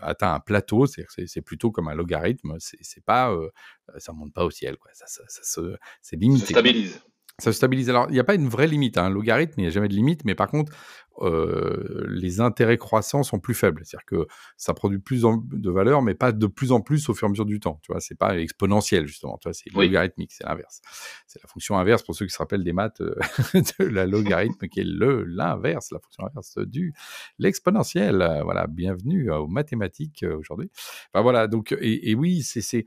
[0.00, 3.50] atteint un plateau, c'est plutôt comme un logarithme, c'est pas, euh,
[3.98, 4.90] ça monte pas au ciel, quoi.
[4.94, 5.62] Ça, ça, ça,
[6.02, 6.46] c'est limité.
[6.46, 7.02] Ça stabilise.
[7.38, 7.90] Ça se stabilise.
[7.90, 8.96] Alors, il n'y a pas une vraie limite.
[8.96, 9.10] Un hein.
[9.10, 10.24] logarithme, il n'y a jamais de limite.
[10.24, 10.72] Mais par contre,
[11.20, 13.82] euh, les intérêts croissants sont plus faibles.
[13.84, 17.26] C'est-à-dire que ça produit plus de valeur, mais pas de plus en plus au fur
[17.26, 17.78] et à mesure du temps.
[17.82, 19.36] Tu vois, c'est pas exponentiel, justement.
[19.38, 20.80] Tu vois, c'est logarithmique, c'est l'inverse.
[21.26, 23.14] C'est la fonction inverse pour ceux qui se rappellent des maths euh,
[23.54, 26.94] de la logarithme, qui est le l'inverse, la fonction inverse du
[27.38, 28.16] l'exponentiel.
[28.44, 30.70] Voilà, bienvenue aux mathématiques euh, aujourd'hui.
[31.12, 32.84] Enfin, voilà, donc, et, et oui, c'est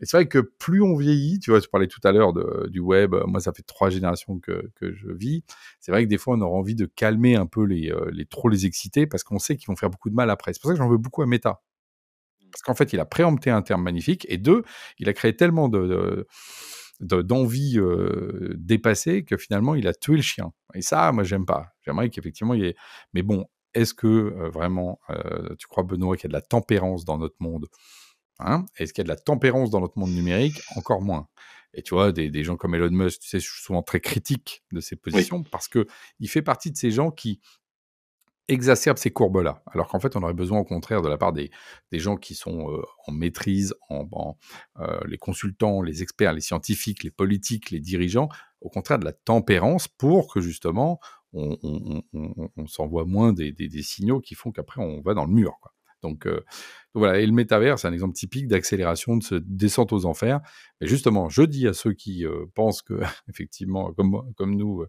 [0.00, 2.32] et c'est vrai que plus on vieillit, tu vois, tu parlais tout à l'heure
[2.68, 5.44] du web, moi ça fait trois générations que, je vis,
[5.80, 8.26] c'est vrai que des fois on aura envie de calmer un peu les, euh, les
[8.26, 10.52] trop les exciter parce qu'on sait qu'ils vont faire beaucoup de mal après.
[10.52, 11.62] C'est pour ça que j'en veux beaucoup à Meta.
[12.50, 14.62] Parce qu'en fait, il a préempté un terme magnifique et deux,
[14.98, 16.26] il a créé tellement de,
[17.00, 20.52] d'envie euh, dépassée que finalement il a tué le chien.
[20.74, 21.68] Et ça, moi j'aime pas.
[21.82, 22.76] J'aimerais qu'effectivement il y ait...
[23.12, 24.98] Mais bon, est-ce que euh, vraiment
[25.58, 27.66] tu crois Benoît qu'il y a de la tempérance dans notre monde?
[28.38, 30.60] Hein Est-ce qu'il y a de la tempérance dans notre monde numérique?
[30.76, 31.28] Encore moins.
[31.74, 34.62] Et tu vois, des, gens comme Elon Musk, tu sais, je suis souvent très critique
[34.72, 35.86] de ses positions parce que
[36.20, 37.40] il fait partie de ces gens qui
[38.48, 39.62] exacerbent ces courbes-là.
[39.66, 41.50] Alors qu'en fait, on aurait besoin au contraire de la part des,
[41.92, 44.36] gens qui sont euh, en maîtrise, en,
[44.78, 48.28] euh, les consultants, les experts, les scientifiques, les politiques, les dirigeants,
[48.60, 51.00] au contraire de la tempérance pour que justement
[51.32, 51.58] on,
[52.68, 55.58] s'envoie moins des, des, signaux qui font qu'après on va dans le mur.
[55.60, 55.73] Quoi.
[56.04, 56.28] Donc,
[56.94, 60.40] voilà, et le métavers, c'est un exemple typique d'accélération, de ce descente aux enfers.
[60.80, 62.94] Mais justement, je dis à ceux qui pensent que,
[63.28, 64.84] effectivement, comme, comme nous,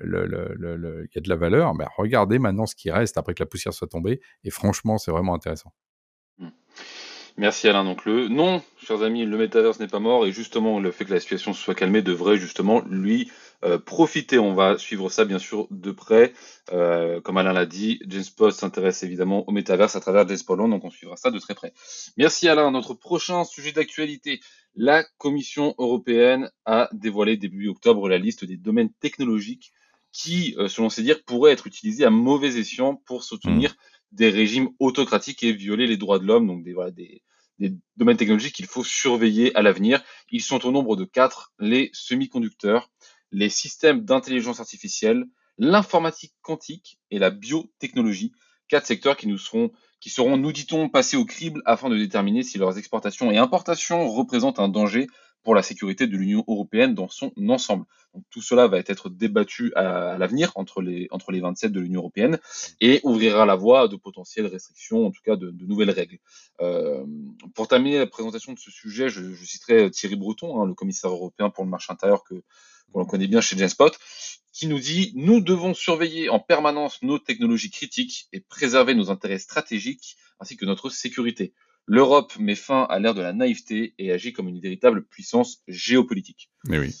[0.00, 3.46] il y a de la valeur, mais regardez maintenant ce qui reste après que la
[3.46, 4.20] poussière soit tombée.
[4.44, 5.72] Et franchement, c'est vraiment intéressant.
[6.38, 6.48] Mmh.
[7.38, 7.84] Merci Alain.
[7.84, 11.14] Donc le non, chers amis, le métaverse n'est pas mort et justement le fait que
[11.14, 13.30] la situation se soit calmée devrait justement lui
[13.64, 14.38] euh, profiter.
[14.38, 16.32] On va suivre ça bien sûr de près.
[16.72, 20.68] Euh, comme Alain l'a dit, James Post s'intéresse évidemment au métaverse à travers James Polon,
[20.68, 21.72] donc on suivra ça de très près.
[22.16, 22.70] Merci Alain.
[22.70, 24.40] Notre prochain sujet d'actualité,
[24.74, 29.72] la Commission européenne a dévoilé début octobre la liste des domaines technologiques
[30.12, 34.16] qui, euh, selon ses dires, pourraient être utilisés à mauvais escient pour soutenir mmh.
[34.16, 37.22] des régimes autocratiques et violer les droits de l'homme, donc des, voilà, des,
[37.58, 40.02] des domaines technologiques qu'il faut surveiller à l'avenir.
[40.30, 42.90] Ils sont au nombre de quatre, les semi-conducteurs,
[43.32, 45.24] les systèmes d'intelligence artificielle,
[45.58, 48.32] l'informatique quantique et la biotechnologie.
[48.68, 52.42] Quatre secteurs qui nous seront, qui seront, nous dit-on, passés au crible afin de déterminer
[52.42, 55.06] si leurs exportations et importations représentent un danger
[55.42, 57.84] pour la sécurité de l'Union européenne dans son ensemble.
[58.30, 62.38] tout cela va être débattu à, l'avenir entre les, entre les 27 de l'Union européenne
[62.80, 66.18] et ouvrira la voie à de potentielles restrictions, en tout cas de, nouvelles règles.
[66.60, 67.04] Euh,
[67.54, 71.50] pour terminer la présentation de ce sujet, je, citerai Thierry Breton, hein, le commissaire européen
[71.50, 72.42] pour le marché intérieur que
[72.94, 73.92] l'on connaît bien chez Genspot,
[74.52, 79.38] qui nous dit Nous devons surveiller en permanence nos technologies critiques et préserver nos intérêts
[79.38, 81.54] stratégiques ainsi que notre sécurité.
[81.86, 86.50] L'Europe met fin à l'ère de la naïveté et agit comme une véritable puissance géopolitique.
[86.64, 86.94] Mais oui.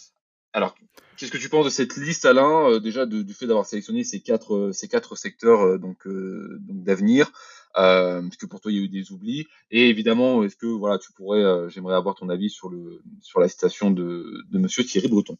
[0.54, 0.74] Alors,
[1.16, 4.20] qu'est-ce que tu penses de cette liste, Alain, euh, déjà du fait d'avoir sélectionné ces
[4.20, 7.30] quatre, euh, ces quatre secteurs euh, donc, donc d'avenir
[7.76, 10.98] Est-ce que pour toi il y a eu des oublis Et évidemment, est-ce que voilà,
[10.98, 15.08] tu pourrais, j'aimerais avoir ton avis sur le sur la citation de, de Monsieur Thierry
[15.08, 15.36] Breton.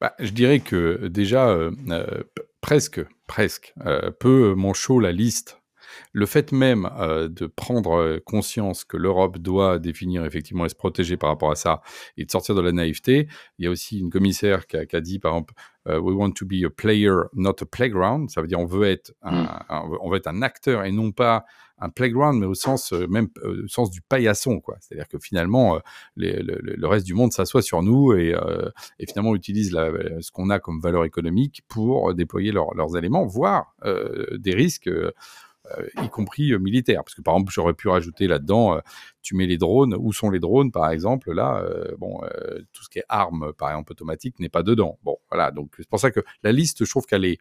[0.00, 1.56] Bah, je dirais que déjà
[2.60, 3.74] presque presque
[4.20, 5.60] peu manchot la liste
[6.12, 10.74] le fait même euh, de prendre euh, conscience que l'Europe doit définir effectivement et se
[10.74, 11.82] protéger par rapport à ça
[12.16, 15.18] et de sortir de la naïveté, il y a aussi une commissaire qui a, dit
[15.18, 15.54] par exemple
[15.88, 18.30] euh, We want to be a player, not a playground.
[18.30, 19.98] Ça veut dire on veut être un, mm.
[20.00, 21.44] on veut être un acteur et non pas
[21.80, 24.76] un playground, mais au sens même au sens du paillasson, quoi.
[24.80, 25.80] C'est-à-dire que finalement,
[26.16, 28.34] le, reste du monde s'assoit sur nous et,
[29.08, 34.90] finalement utilise ce qu'on a comme valeur économique pour déployer leurs éléments, voire des risques
[35.78, 37.04] euh, y compris euh, militaire.
[37.04, 38.80] Parce que par exemple, j'aurais pu rajouter là-dedans, euh,
[39.22, 41.64] tu mets les drones, où sont les drones par exemple Là,
[41.98, 42.20] bon,
[42.72, 44.98] tout ce qui est armes par exemple automatiques n'est pas dedans.
[45.04, 45.50] Bon, voilà.
[45.50, 47.38] Donc c'est pour ça que la liste, je trouve qu'elle est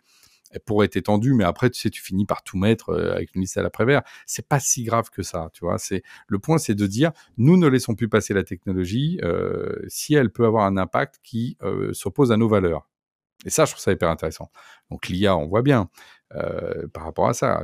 [0.51, 3.41] elle pourrait être étendue, mais après, tu sais, tu finis par tout mettre avec une
[3.41, 4.01] liste à l'après-vert.
[4.25, 5.77] C'est pas si grave que ça, tu vois.
[5.77, 9.19] C'est le point, c'est de dire, nous ne laissons plus passer la technologie
[9.87, 11.57] si elle peut avoir un impact qui
[11.93, 12.87] s'oppose à nos valeurs.
[13.45, 14.51] Et ça, je trouve ça hyper intéressant.
[14.91, 15.89] Donc l'IA, on voit bien.
[16.35, 17.63] Euh, par rapport à ça.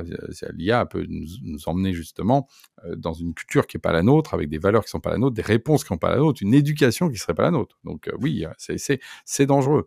[0.54, 1.28] L'IA peut nous,
[1.66, 2.48] emmener justement
[2.84, 5.00] euh, dans une culture qui n'est pas la nôtre, avec des valeurs qui ne sont
[5.00, 7.18] pas la nôtre, des réponses qui ne sont pas la nôtre, une éducation qui ne
[7.18, 7.78] serait pas la nôtre.
[7.84, 9.86] Donc euh, oui, c'est dangereux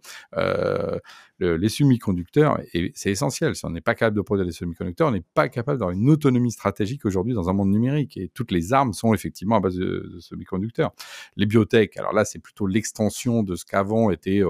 [1.40, 2.60] les semi-conducteurs,
[2.94, 3.56] c'est essentiel.
[3.56, 6.10] Si on n'est pas capable de produire des semi-conducteurs, on n'est pas capable d'avoir une
[6.10, 8.18] autonomie stratégique aujourd'hui dans un monde numérique.
[8.18, 10.92] Et toutes les armes sont effectivement à base de, semi-conducteurs.
[11.38, 14.42] Les biotech, alors là, c'est plutôt l'extension de ce qu'avant était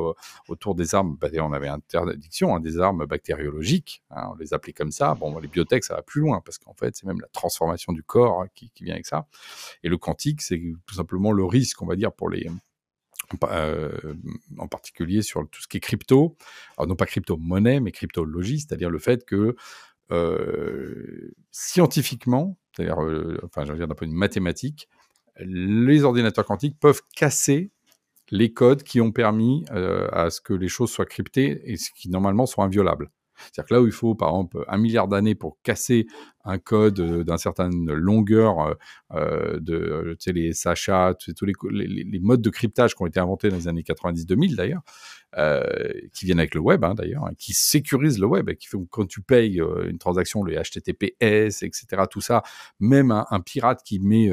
[0.47, 1.17] autour des armes.
[1.19, 5.15] Bah, on avait interdiction hein, des armes bactériologiques, hein, on les appelait comme ça.
[5.15, 8.03] Bon, les biotech, ça va plus loin parce qu'en fait, c'est même la transformation du
[8.03, 9.27] corps hein, qui, qui vient avec ça.
[9.83, 12.49] Et le quantique, c'est tout simplement le risque, on va dire, pour les
[13.43, 14.15] euh,
[14.57, 16.35] en particulier sur tout ce qui est crypto,
[16.77, 19.55] alors non pas crypto-monnaie, mais cryptologie, c'est-à-dire le fait que
[20.11, 24.89] euh, scientifiquement, c'est-à-dire, euh, enfin, je veux dire d'un point de vue mathématique,
[25.37, 27.71] les ordinateurs quantiques peuvent casser
[28.31, 32.09] les codes qui ont permis à ce que les choses soient cryptées et ce qui
[32.09, 33.09] normalement sont inviolables.
[33.39, 36.07] C'est-à-dire que là où il faut, par exemple, un milliard d'années pour casser
[36.45, 38.73] un code euh, d'une certaine longueur euh,
[39.13, 43.49] euh, de tu sais, les Sacha, tous les, modes de cryptage qui ont été inventés
[43.49, 44.81] dans les années 90-2000 d'ailleurs,
[46.13, 48.85] qui viennent avec le web hein, d'ailleurs, hein, qui sécurisent le web, et qui font
[48.89, 52.41] quand tu payes une transaction, le HTTPS, etc., tout ça,
[52.79, 54.31] même un, pirate qui met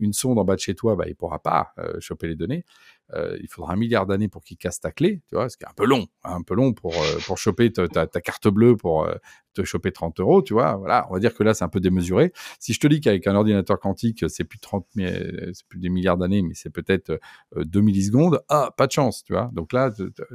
[0.00, 2.64] une sonde en bas de chez toi, bah, il pourra pas choper les données.
[3.12, 5.64] Euh, il faudra un milliard d'années pour qu'il casse ta clé, tu vois, ce qui
[5.64, 8.76] est un peu long, hein, un peu long pour, euh, pour choper ta, carte bleue
[8.76, 9.14] pour euh,
[9.52, 10.76] te choper 30 euros, tu vois.
[10.76, 12.32] Voilà, on va dire que là, c'est un peu démesuré.
[12.58, 16.16] Si je te dis qu'avec un ordinateur quantique, c'est plus 30, c'est plus des milliards
[16.16, 17.20] d'années, mais c'est peut-être
[17.54, 19.50] 2 millisecondes, ah, pas de chance, tu vois.
[19.52, 19.92] Donc là,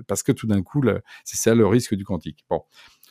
[0.08, 0.84] parce que tout d'un coup,
[1.26, 2.46] c'est ça le risque du quantique.
[2.50, 2.64] Bon.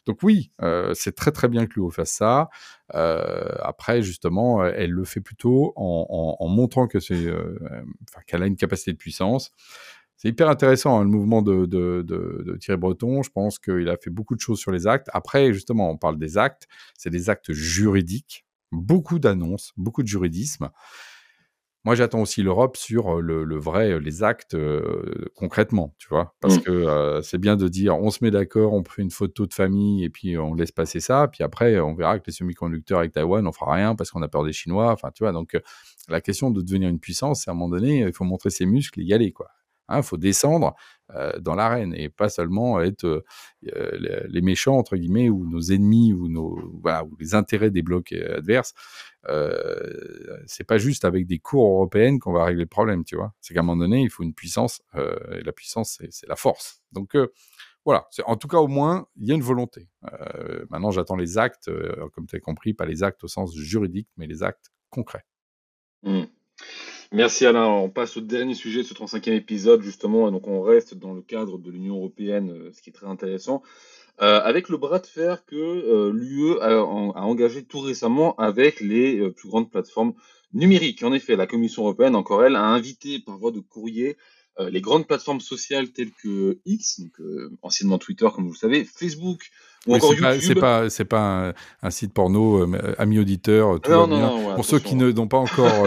[0.06, 2.48] Donc oui, euh, c'est très très bien que Luo fasse ça.
[2.94, 7.58] Euh, après, justement, elle le fait plutôt en, montrant que c'est, euh,
[8.26, 9.52] qu'elle a une capacité de puissance.
[10.16, 13.22] C'est hyper intéressant hein, le mouvement de, de, Thierry Breton.
[13.22, 15.08] Je pense qu'il a fait beaucoup de choses sur les actes.
[15.12, 16.66] Après, justement, on parle des actes.
[16.96, 20.70] C'est des actes juridiques, beaucoup d'annonces, beaucoup de juridisme.
[21.84, 24.56] Moi, j'attends aussi l'Europe sur le, vrai, les actes
[25.34, 26.34] concrètement, tu vois?
[26.40, 26.62] Parce mmh.
[26.62, 30.04] que c'est bien de dire, on se met d'accord, on fait une photo de famille
[30.04, 31.28] et puis on laisse passer ça.
[31.28, 34.28] Puis après, on verra que les semi-conducteurs avec Taïwan, on fera rien parce qu'on a
[34.28, 34.92] peur des Chinois.
[34.92, 35.32] Enfin, tu vois?
[35.32, 35.56] Donc,
[36.08, 38.66] la question de devenir une puissance, c'est à un moment donné, il faut montrer ses
[38.66, 39.48] muscles et y aller, quoi.
[39.90, 40.70] Il hein, faut descendre euh,
[41.40, 43.24] dans l'arène et pas seulement être euh,
[43.74, 46.28] euh, les méchants entre guillemets ou nos ennemis ou
[47.18, 48.74] les intérêts des blocs adverses.
[50.46, 53.34] c'est pas juste avec des cours européennes qu'on va régler le problème, tu vois.
[53.40, 56.82] C'est qu'à un moment donné, il faut une puissance et la puissance c'est la force.
[56.92, 57.16] Donc
[57.84, 59.88] voilà, en tout cas au moins il y a une volonté.
[60.70, 61.70] maintenant j'attends les actes,
[62.12, 65.24] comme tu as compris, pas les actes au sens juridique, mais les actes concrets.
[66.02, 66.24] Mmh.
[67.10, 67.66] Merci Alain.
[67.66, 71.22] On passe au dernier sujet de ce 35e épisode, justement, donc on reste dans le
[71.22, 73.62] cadre de l'Union européenne, euh, ce qui est très intéressant,
[74.20, 79.30] euh, avec le bras de fer que euh, l'UE a, engagé tout récemment avec les
[79.30, 80.12] plus grandes plateformes
[80.52, 81.02] numériques.
[81.02, 84.18] En effet, la Commission européenne, encore elle, a invité par voie de courrier
[84.70, 87.12] les grandes plateformes sociales telles que X, donc
[87.62, 89.50] anciennement Twitter comme vous le savez, Facebook
[89.86, 90.40] ou encore YouTube.
[90.40, 94.18] C'est pas, c'est pas un, un, site porno, euh, ami auditeur, tout non, va bien.
[94.18, 95.86] Non, Pour ceux qui n'ont pas encore.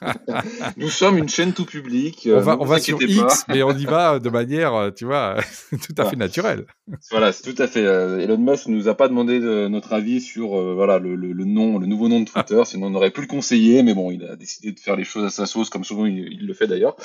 [0.76, 2.28] Nous sommes une chaîne tout public.
[2.30, 5.36] on va, on va sur X, mais on y va de manière, tu vois,
[5.70, 6.66] tout à fait naturelle.
[7.10, 7.82] Voilà, c'est tout à fait.
[7.82, 11.78] Elon Musk nous a pas demandé de, notre avis sur voilà le, le, le, nom,
[11.78, 14.36] le nouveau nom de Twitter, sinon on aurait pu le conseiller, mais bon, il a
[14.36, 16.96] décidé de faire les choses à sa sauce, comme souvent il, il le fait d'ailleurs.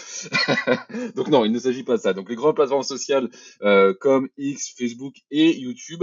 [1.16, 2.14] Donc non, il ne s'agit pas de ça.
[2.14, 3.30] Donc les grandes plateformes sociales
[3.64, 5.95] euh, comme X, Facebook et YouTube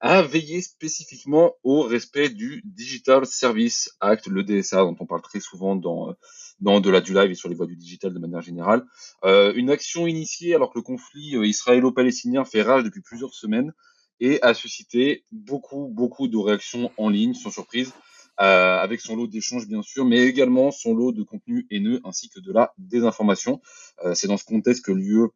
[0.00, 5.40] a veillé spécifiquement au respect du Digital Service Act, le DSA, dont on parle très
[5.40, 6.14] souvent dans
[6.60, 8.84] dans de la du live et sur les voies du digital de manière générale.
[9.24, 13.72] Euh, une action initiée alors que le conflit euh, israélo-palestinien fait rage depuis plusieurs semaines
[14.20, 17.92] et a suscité beaucoup, beaucoup de réactions en ligne, sans surprise.
[18.40, 22.30] Euh, avec son lot d'échanges bien sûr, mais également son lot de contenu haineux ainsi
[22.30, 23.60] que de la désinformation.
[24.02, 25.28] Euh, c'est dans ce contexte que l'UE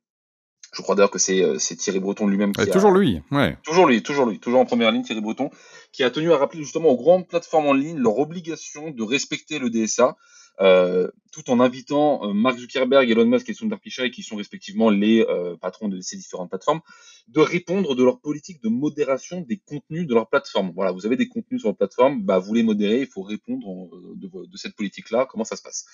[0.74, 3.56] je crois d'ailleurs que c'est euh, Thierry Breton lui-même qui toujours lui, ouais.
[3.62, 5.50] Toujours lui, toujours lui, toujours en première ligne Thierry Breton,
[5.92, 9.58] qui a tenu à rappeler justement aux grandes plateformes en ligne leur obligation de respecter
[9.58, 10.16] le DSA,
[10.60, 14.88] euh, tout en invitant euh, Mark Zuckerberg, Elon Musk et Sundar Pichai, qui sont respectivement
[14.88, 16.80] les euh, patrons de ces différentes plateformes,
[17.26, 20.70] de répondre de leur politique de modération des contenus de leur plateforme.
[20.72, 23.90] Voilà, vous avez des contenus sur leur plateforme, bah, vous les modérez, il faut répondre
[24.14, 25.86] de, de cette politique-là, comment ça se passe?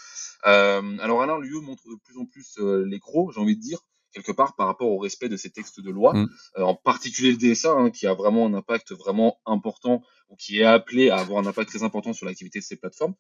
[0.43, 3.81] alors Alain Lieu montre de plus en plus les crocs, j'ai envie de dire,
[4.13, 6.29] quelque part par rapport au respect de ces textes de loi, mm.
[6.57, 10.65] en particulier le DSA, hein, qui a vraiment un impact vraiment important, ou qui est
[10.65, 13.15] appelé à avoir un impact très important sur l'activité de ces plateformes.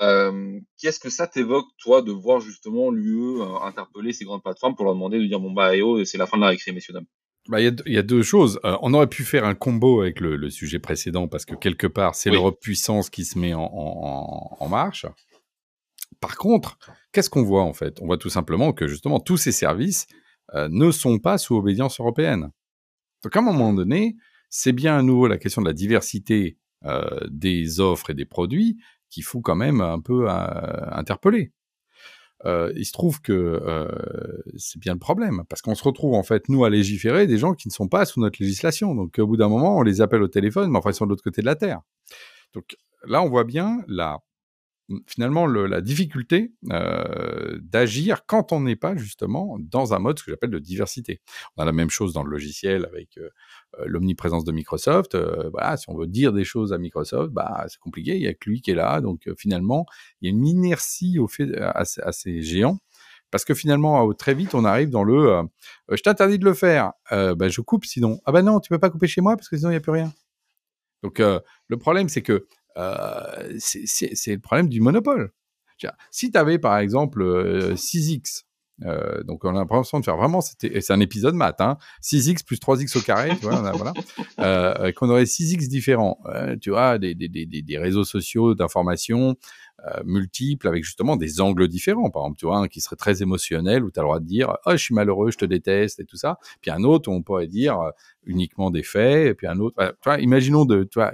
[0.00, 4.74] Euh, Qu'est-ce que ça t'évoque, toi, de voir justement l'UE euh, interpeller ces grandes plateformes
[4.74, 6.72] pour leur demander de dire bon bah eh oh, c'est la fin de la récré,
[6.72, 7.06] messieurs dames?
[7.48, 8.60] Bah, il y, y, a deux choses.
[8.64, 11.88] Euh, on aurait pu faire un combo avec le, le sujet précédent parce que quelque
[11.88, 12.36] part, c'est oui.
[12.36, 15.06] l'Europe puissance qui se met en, en, en marche.
[16.20, 16.78] Par contre,
[17.12, 17.98] qu'est-ce qu'on voit en fait?
[18.00, 20.06] On voit tout simplement que justement tous ces services
[20.54, 22.50] euh, ne sont pas sous obédience européenne.
[23.22, 24.16] Donc à un moment donné,
[24.50, 28.78] c'est bien à nouveau la question de la diversité euh, des offres et des produits
[29.08, 31.52] qu'il faut quand même un peu euh, interpeller.
[32.44, 33.88] Il se trouve que
[34.56, 37.54] c'est bien le problème, parce qu'on se retrouve en fait, nous, à légiférer des gens
[37.54, 38.96] qui ne sont pas sous notre législation.
[38.96, 41.10] Donc au bout d'un moment, on les appelle au téléphone, mais enfin, ils sont de
[41.10, 41.82] l'autre côté de la Terre.
[42.52, 44.18] Donc là, on voit bien la,
[45.06, 50.24] finalement le, la difficulté euh, d'agir quand on n'est pas justement dans un mode ce
[50.24, 51.20] que j'appelle de diversité.
[51.56, 53.28] On a la même chose dans le logiciel avec euh,
[53.78, 55.16] euh l'omniprésence de Microsoft.
[55.50, 58.16] Voilà, si on veut dire des choses à Microsoft, bah c'est compliqué.
[58.16, 59.86] Il y a que lui qui est là, donc finalement
[60.20, 62.78] il y a une inertie au fait à, à ces géants.
[63.30, 65.42] Parce que finalement, très vite, on arrive dans le
[65.90, 68.20] je t'interdis de le faire, bah, je coupe sinon.
[68.26, 69.80] Ah bah non, tu peux pas couper chez moi parce que sinon il n'y a
[69.80, 70.12] plus rien.
[71.02, 75.32] Donc le problème, c'est que euh, c'est le problème du monopole.
[76.10, 77.24] Si tu avais par exemple
[77.74, 78.52] 6x, euh,
[78.84, 82.58] euh, donc on a l'impression de faire vraiment, c'est un épisode math, hein, 6x plus
[82.58, 83.92] 3x au carré, tu vois, voilà,
[84.40, 89.36] euh, qu'on aurait 6x différents, euh, tu vois, des, des, des, des réseaux sociaux d'information
[90.04, 93.82] multiples avec justement des angles différents, par exemple, tu vois, un qui serait très émotionnel
[93.82, 96.04] où tu as le droit de dire, oh, je suis malheureux, je te déteste et
[96.04, 97.90] tout ça, puis un autre où on pourrait dire
[98.24, 101.12] uniquement des faits, et puis un autre, tu vois, imaginons de, tu vois,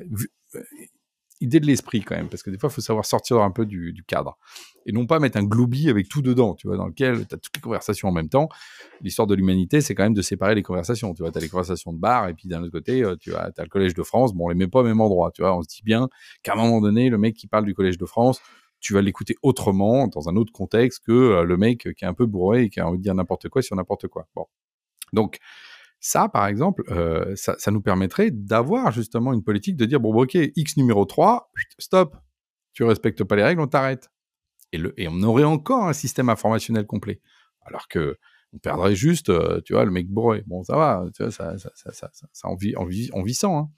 [1.40, 3.66] idée de l'esprit quand même, parce que des fois, il faut savoir sortir un peu
[3.66, 4.38] du, cadre.
[4.86, 7.38] Et non pas mettre un gloubi avec tout dedans, tu vois, dans lequel tu as
[7.38, 8.48] toutes les conversations en même temps.
[9.00, 11.12] L'histoire de l'humanité, c'est quand même de séparer les conversations.
[11.14, 13.34] Tu vois, tu as les conversations de bar, et puis d'un autre côté, euh, tu
[13.34, 14.34] as, as, le Collège de France.
[14.34, 15.56] Bon, on les met pas au même endroit, tu vois.
[15.56, 16.08] On se dit bien
[16.42, 18.40] qu'à un moment donné, le mec qui parle du Collège de France,
[18.80, 22.14] tu vas l'écouter autrement, dans un autre contexte que euh, le mec qui est un
[22.14, 24.28] peu bourré et qui a envie de dire n'importe quoi sur n'importe quoi.
[24.34, 24.46] Bon.
[25.12, 25.38] Donc,
[26.00, 30.34] ça, par exemple, euh, ça, nous permettrait d'avoir justement une politique de dire, bon, ok,
[30.34, 32.16] X numéro 3, stop,
[32.72, 34.08] tu respectes pas les règles, on t'arrête.
[34.72, 37.20] Et, on aurait encore un système informationnel complet.
[37.62, 38.16] Alors que
[38.54, 40.42] on perdrait juste, euh, tu vois, le mec bourré.
[40.46, 43.10] Bon, ça va, tu vois, ça, ça, ça, ça, ça, ça en, vit, en, vit,
[43.24, 43.58] vissant.
[43.58, 43.70] Hein.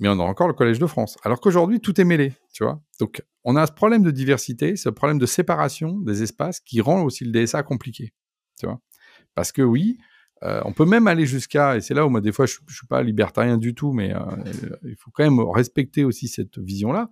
[0.00, 1.18] Mais on a encore le Collège de France.
[1.22, 2.80] Alors qu'aujourd'hui, tout est mêlé, tu vois.
[2.98, 7.02] Donc, on a ce problème de diversité, ce problème de séparation des espaces qui rend
[7.02, 8.12] aussi le DSA compliqué,
[8.58, 8.80] tu vois.
[9.34, 9.98] Parce que oui,
[10.44, 12.74] euh, on peut même aller jusqu'à, et c'est là où moi des fois je, je
[12.74, 14.20] suis pas libertarien du tout, mais euh,
[14.84, 17.10] il faut quand même respecter aussi cette vision-là,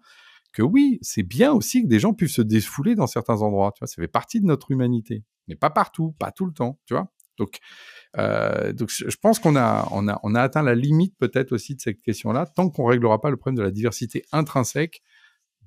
[0.53, 3.81] que oui, c'est bien aussi que des gens puissent se défouler dans certains endroits, tu
[3.81, 6.95] vois, ça fait partie de notre humanité, mais pas partout, pas tout le temps, tu
[6.95, 7.11] vois.
[7.39, 7.59] Donc,
[8.19, 11.75] euh, donc je pense qu'on a, on a, on a atteint la limite peut-être aussi
[11.75, 15.03] de cette question-là, tant qu'on réglera pas le problème de la diversité intrinsèque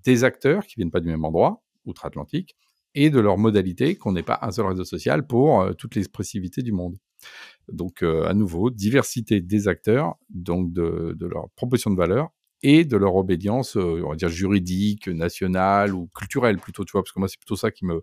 [0.03, 2.55] des acteurs qui viennent pas du même endroit, outre-Atlantique,
[2.93, 6.01] et de leur modalité, qu'on n'ait pas un seul réseau social pour euh, toutes les
[6.01, 6.97] expressivités du monde.
[7.71, 12.29] Donc, euh, à nouveau, diversité des acteurs, donc de, de, leur proposition de valeur
[12.61, 17.01] et de leur obédience, euh, on va dire juridique, nationale ou culturelle plutôt, tu vois,
[17.01, 18.01] parce que moi c'est plutôt ça qui me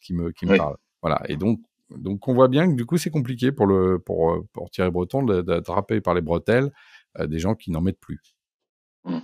[0.00, 0.58] qui me qui me oui.
[0.58, 0.76] parle.
[1.02, 1.20] Voilà.
[1.28, 4.46] Et donc Donc on voit bien que du coup c'est compliqué pour le pour, euh,
[4.52, 6.70] pour Thierry Breton d'attraper par les bretelles
[7.18, 8.20] euh, des gens qui n'en mettent plus.
[9.04, 9.18] Mmh.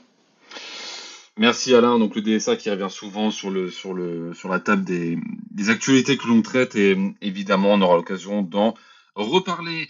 [1.36, 1.98] Merci Alain.
[1.98, 5.18] Donc le DSA qui revient souvent sur le sur le sur la table des,
[5.50, 8.74] des actualités que l'on traite et évidemment on aura l'occasion d'en
[9.14, 9.88] reparler.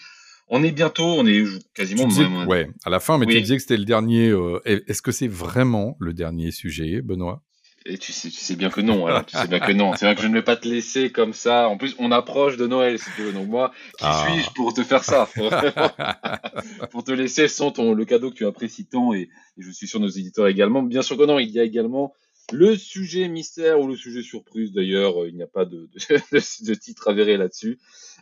[0.48, 2.08] On est bientôt, on est quasiment.
[2.08, 4.28] Tu ouais, à la fin, mais tu disais que c'était le dernier.
[4.28, 7.42] Euh, est-ce que c'est vraiment le dernier sujet, Benoît?
[7.86, 9.92] Et tu sais, tu sais bien que non, alors, tu sais bien que non.
[9.94, 11.68] C'est vrai que je ne vais pas te laisser comme ça.
[11.68, 13.32] En plus, on approche de Noël, si tu veux.
[13.32, 14.26] Donc moi, qui ah.
[14.26, 15.28] suis-je pour te faire ça?
[16.90, 20.00] Pour te laisser sans ton, le cadeau que tu apprécies tant et, je suis sûr
[20.00, 20.82] nos éditeurs également.
[20.82, 22.14] Bien sûr que non, il y a également
[22.52, 24.72] le sujet mystère ou le sujet surprise.
[24.72, 25.88] D'ailleurs, il n'y a pas de,
[26.32, 27.78] de, de titre avéré là-dessus.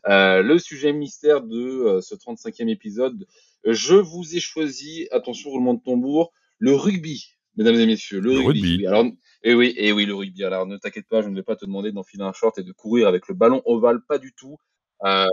[0.09, 3.27] Euh, le sujet mystère de euh, ce 35e épisode.
[3.65, 8.21] Je vous ai choisi, attention roulement de tambour, le rugby, mesdames et messieurs.
[8.21, 8.87] Le, rugby.
[8.87, 10.45] Alors, et eh oui, et eh oui, le rugby.
[10.45, 12.73] Alors ne t'inquiète pas, je ne vais pas te demander d'enfiler un short et de
[12.73, 14.57] courir avec le ballon ovale, pas du tout.
[15.05, 15.27] Euh,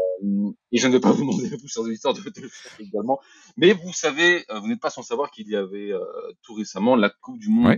[0.72, 3.20] et je ne vais pas vous demander, vous, chers auditeurs, de, de le faire également.
[3.58, 6.04] Mais vous savez, euh, vous n'êtes pas sans savoir qu'il y avait euh,
[6.42, 7.78] tout récemment la Coupe du Monde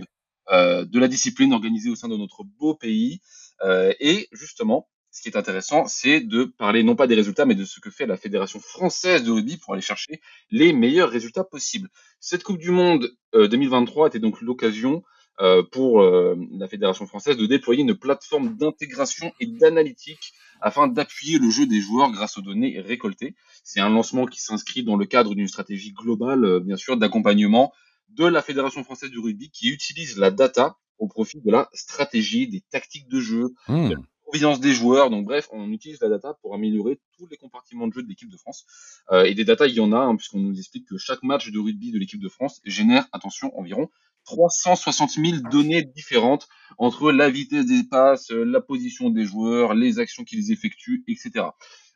[0.52, 3.20] de la discipline organisée au sein de notre beau pays.
[3.64, 7.64] et justement, ce qui est intéressant, c'est de parler non pas des résultats, mais de
[7.64, 11.88] ce que fait la Fédération française de rugby pour aller chercher les meilleurs résultats possibles.
[12.20, 15.02] Cette Coupe du Monde 2023 était donc l'occasion
[15.40, 21.38] euh, pour euh, la Fédération française de déployer une plateforme d'intégration et d'analytique afin d'appuyer
[21.38, 23.34] le jeu des joueurs grâce aux données récoltées.
[23.64, 27.72] C'est un lancement qui s'inscrit dans le cadre d'une stratégie globale, euh, bien sûr, d'accompagnement
[28.16, 32.48] de la Fédération française du rugby qui utilise la data au profit de la stratégie,
[32.48, 33.88] des tactiques de jeu, mmh.
[33.88, 35.10] de la providence des joueurs.
[35.10, 38.30] Donc bref, on utilise la data pour améliorer tous les compartiments de jeu de l'équipe
[38.30, 38.64] de France.
[39.10, 41.50] Euh, et des data, il y en a, hein, puisqu'on nous explique que chaque match
[41.50, 43.88] de rugby de l'équipe de France génère, attention, environ
[44.24, 46.48] 360 000 données différentes
[46.78, 51.46] entre la vitesse des passes, la position des joueurs, les actions qu'ils effectuent, etc.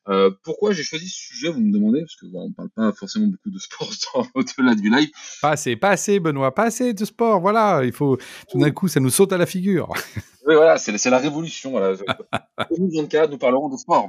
[0.09, 2.93] Euh, pourquoi j'ai choisi ce sujet, vous me demandez, parce que on ne parle pas
[2.93, 3.91] forcément beaucoup de sport
[4.35, 5.11] au-delà du live.
[5.43, 7.41] Pas assez, pas assez, Benoît, pas assez de sport.
[7.41, 8.17] Voilà, il faut
[8.51, 9.93] tout d'un coup, ça nous saute à la figure.
[10.49, 11.73] Oui, voilà, c'est la révolution.
[11.73, 11.97] Voilà.
[12.71, 14.09] 2024, nous parlerons de sport.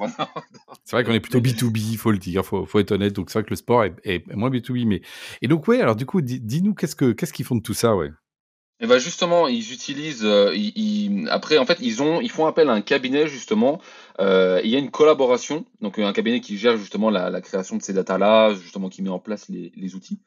[0.84, 3.14] c'est vrai qu'on est plutôt B2B, il faut le dire, faut, faut être honnête.
[3.14, 5.02] Donc c'est vrai que le sport est, moins B2B, mais
[5.42, 7.96] et donc ouais, alors du coup, dis-nous qu'est-ce que qu'est-ce qu'ils font de tout ça,
[7.96, 8.12] ouais?
[8.80, 12.70] Et ben justement, ils utilisent, euh, ils, après en fait, ils ont, ils font appel
[12.70, 13.82] à un cabinet justement.
[14.20, 17.78] Euh, il y a une collaboration, donc un cabinet qui gère justement la, la création
[17.78, 20.20] de ces datas là, justement qui met en place les, les outils.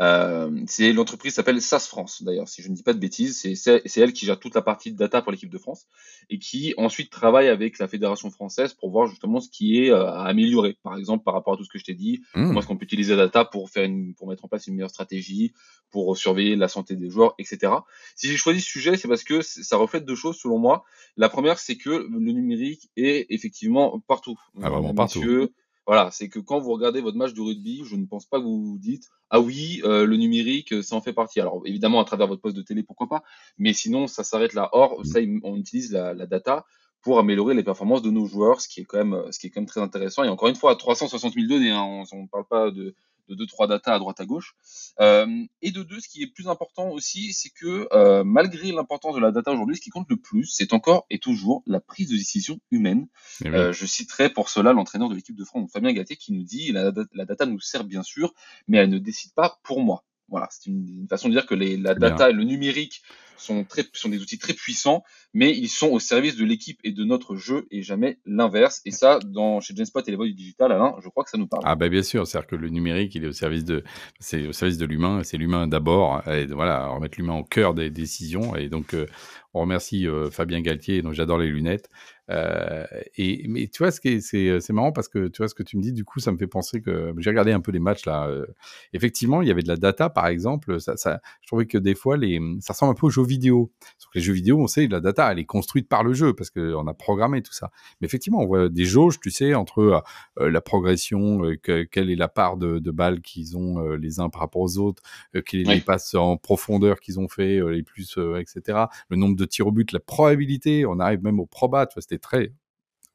[0.00, 3.40] Euh, c'est l'entreprise s'appelle SAS France d'ailleurs, si je ne dis pas de bêtises.
[3.54, 5.86] C'est elle qui gère toute la partie de data pour l'équipe de France
[6.30, 10.06] et qui ensuite travaille avec la fédération française pour voir justement ce qui est euh,
[10.06, 10.76] à améliorer.
[10.82, 12.46] Par exemple, par rapport à tout ce que je t'ai dit, mmh.
[12.46, 14.74] comment est-ce qu'on peut utiliser la data pour faire une, pour mettre en place une
[14.74, 15.52] meilleure stratégie,
[15.90, 17.72] pour surveiller la santé des joueurs, etc.
[18.16, 20.84] Si j'ai choisi ce sujet, c'est parce que ça reflète deux choses selon moi.
[21.16, 24.36] La première, c'est que le numérique est effectivement partout.
[24.60, 25.50] Ah, vraiment partout.
[25.86, 28.44] Voilà, c'est que quand vous regardez votre match de rugby, je ne pense pas que
[28.44, 31.40] vous vous dites ah oui, euh, le numérique, euh, ça en fait partie.
[31.40, 33.22] Alors évidemment à travers votre poste de télé, pourquoi pas,
[33.58, 34.70] mais sinon ça s'arrête là.
[34.72, 35.04] Or, mmh.
[35.04, 36.64] ça, on utilise la, la, data
[37.02, 39.50] pour améliorer les performances de nos joueurs, ce qui est quand même, ce qui est
[39.50, 40.24] quand même très intéressant.
[40.24, 42.94] Et encore une fois, à 360 000 données, hein, on ne parle pas de
[43.28, 44.54] de deux trois data à droite à gauche.
[45.00, 49.14] Euh, et de deux, ce qui est plus important aussi, c'est que euh, malgré l'importance
[49.14, 52.08] de la data aujourd'hui, ce qui compte le plus, c'est encore et toujours la prise
[52.10, 53.06] de décision humaine.
[53.44, 56.44] Eh euh, je citerai pour cela l'entraîneur de l'équipe de France, Fabien Gatté, qui nous
[56.44, 58.34] dit la, la data nous sert bien sûr,
[58.68, 60.04] mais elle ne décide pas pour moi.
[60.28, 63.02] Voilà, c'est une, façon de dire que les, la data et le numérique
[63.36, 66.92] sont, très, sont des outils très puissants, mais ils sont au service de l'équipe et
[66.92, 68.80] de notre jeu et jamais l'inverse.
[68.84, 71.38] Et ça, dans, chez Genspot et les voix du digital, Alain, je crois que ça
[71.38, 71.62] nous parle.
[71.66, 73.84] Ah bah bien sûr, c'est-à-dire que le numérique, il est au service de,
[74.18, 77.90] c'est au service de l'humain, c'est l'humain d'abord, et voilà, remettre l'humain au cœur des
[77.90, 78.56] décisions.
[78.56, 79.06] Et donc, euh,
[79.52, 81.90] on remercie euh, Fabien Galtier, donc j'adore les lunettes.
[82.30, 85.54] Euh, et mais tu vois, ce qui c'est, c'est marrant parce que tu vois ce
[85.54, 87.72] que tu me dis, du coup, ça me fait penser que j'ai regardé un peu
[87.72, 88.26] les matchs là.
[88.28, 88.46] Euh,
[88.92, 90.80] effectivement, il y avait de la data, par exemple.
[90.80, 93.72] Ça, ça, je trouvais que des fois, les, ça ressemble un peu aux jeux vidéo.
[93.98, 96.50] Sur les jeux vidéo, on sait la data, elle est construite par le jeu parce
[96.50, 97.70] qu'on a programmé tout ça.
[98.00, 100.02] Mais effectivement, on voit des jauges, tu sais, entre
[100.38, 104.40] euh, la progression, quelle est la part de, de balles qu'ils ont les uns par
[104.42, 105.02] rapport aux autres,
[105.44, 108.84] quelles les passes en profondeur qu'ils ont fait, les plus, etc.
[109.08, 110.86] Le nombre de tirs au but, la probabilité.
[110.86, 111.86] On arrive même au probat.
[111.86, 112.52] Tu vois, très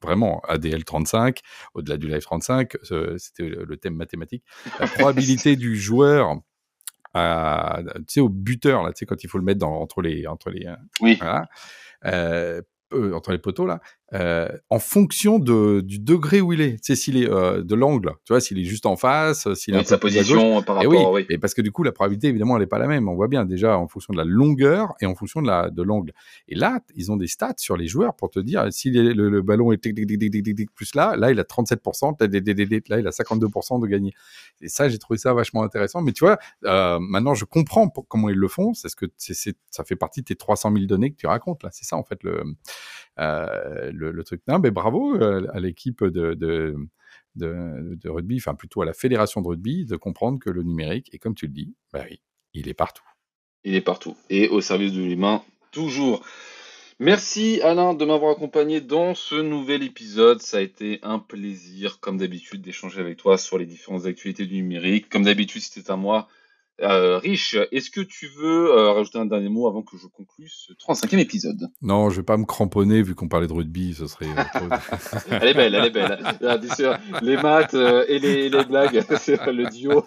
[0.02, 1.40] vraiment ADL 35,
[1.74, 2.72] au-delà du live 35,
[3.18, 4.44] c'était le thème mathématique.
[4.78, 6.36] La probabilité du joueur
[7.12, 10.00] à, tu sais, au buteur, là, tu sais, quand il faut le mettre dans, entre
[10.00, 11.18] les, entre les, oui.
[12.06, 13.80] Euh, entre les poteaux là,
[14.12, 16.76] euh, en fonction de, du degré où il est.
[16.82, 19.82] C'est s'il est euh, de l'angle, tu vois, s'il est juste en face, s'il est
[19.82, 20.92] de sa position par rapport.
[20.92, 21.26] Et oui, oui.
[21.30, 23.08] Et parce que du coup, la probabilité, évidemment, elle n'est pas la même.
[23.08, 25.82] On voit bien déjà en fonction de la longueur et en fonction de la de
[25.82, 26.12] l'angle.
[26.48, 29.42] Et là, ils ont des stats sur les joueurs pour te dire si le, le,
[29.42, 33.10] ballon est tic, tic, tic, tic, plus là, là, il a 37%, là, il a
[33.10, 34.12] 52% de gagner.
[34.60, 36.02] Et ça, j'ai trouvé ça vachement intéressant.
[36.02, 38.74] Mais tu vois, euh, maintenant, je comprends comment ils le font.
[38.74, 41.62] C'est ce que c'est, ça fait partie de tes 300 000 données que tu racontes
[41.62, 41.70] là.
[41.72, 42.44] C'est ça en fait le euh,
[43.16, 44.42] le, le, truc.
[44.48, 46.76] Non, mais bravo euh, à l'équipe de, de,
[47.36, 51.08] de, de, rugby, enfin plutôt à la fédération de rugby, de comprendre que le numérique,
[51.12, 52.20] et comme tu le dis, bah oui,
[52.54, 53.04] il est partout.
[53.64, 54.16] Il est partout.
[54.30, 56.24] Et au service de l'humain, toujours.
[56.98, 60.42] Merci Alain de m'avoir accompagné dans ce nouvel épisode.
[60.42, 64.56] Ça a été un plaisir, comme d'habitude, d'échanger avec toi sur les différentes actualités du
[64.56, 65.08] numérique.
[65.08, 66.28] Comme d'habitude, c'était à moi
[66.82, 70.48] euh, Rich, est-ce que tu veux euh, rajouter un dernier mot avant que je conclue
[70.48, 71.68] ce 35e épisode?
[71.82, 74.26] Non, je vais pas me cramponner vu qu'on parlait de rugby, ce serait.
[75.30, 76.18] Elle est belle, elle est belle.
[77.22, 80.04] les maths euh, et les, les blagues, c'est le duo.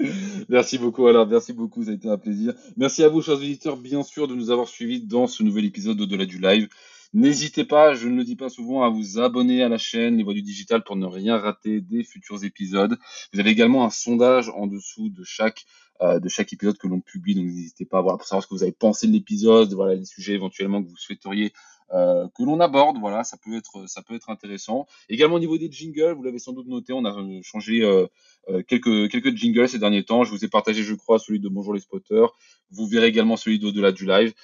[0.48, 2.54] merci beaucoup, alors merci beaucoup, ça a été un plaisir.
[2.76, 6.00] Merci à vous, chers auditeurs, bien sûr, de nous avoir suivis dans ce nouvel épisode
[6.00, 6.68] au-delà du live.
[7.14, 10.22] N'hésitez pas, je ne le dis pas souvent, à vous abonner à la chaîne Les
[10.22, 12.98] Voix du Digital pour ne rien rater des futurs épisodes.
[13.32, 15.64] Vous avez également un sondage en dessous de chaque
[16.00, 18.48] euh, de chaque épisode que l'on publie, donc n'hésitez pas à voir pour savoir ce
[18.48, 21.52] que vous avez pensé de l'épisode, voilà les sujets éventuellement que vous souhaiteriez
[21.94, 22.98] euh, que l'on aborde.
[22.98, 24.86] Voilà, ça peut être ça peut être intéressant.
[25.08, 28.06] Également au niveau des jingles, vous l'avez sans doute noté, on a changé euh,
[28.50, 30.24] euh, quelques quelques jingles ces derniers temps.
[30.24, 32.28] Je vous ai partagé, je crois, celui de Bonjour les spotters.
[32.70, 34.34] Vous verrez également celui d'au-delà du live.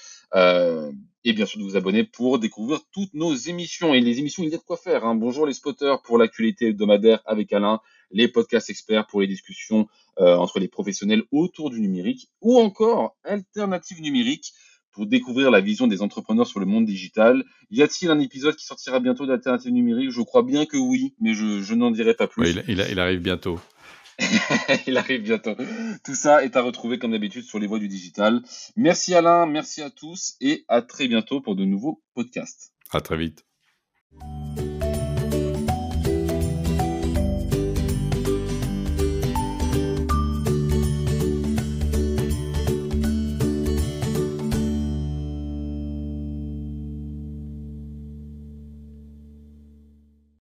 [1.27, 3.95] Et bien sûr de vous abonner pour découvrir toutes nos émissions.
[3.95, 5.07] Et les émissions, il y a de quoi faire.
[5.07, 5.14] Hein.
[5.14, 10.37] Bonjour les spotters pour l'actualité hebdomadaire avec Alain, les podcasts experts pour les discussions euh,
[10.37, 14.53] entre les professionnels autour du numérique, ou encore Alternative numérique
[14.93, 17.43] pour découvrir la vision des entrepreneurs sur le monde digital.
[17.70, 21.33] Y a-t-il un épisode qui sortira bientôt d'Alternative numérique Je crois bien que oui, mais
[21.35, 22.55] je, n'en dirai pas plus.
[22.68, 23.59] Il arrive bientôt.
[24.87, 25.57] il arrive bientôt.
[26.05, 28.43] Tout ça est à retrouver comme d'habitude sur les voies du digital.
[28.77, 32.73] Merci Alain, merci à tous et à très bientôt pour de nouveaux podcasts.
[32.93, 33.45] À très vite.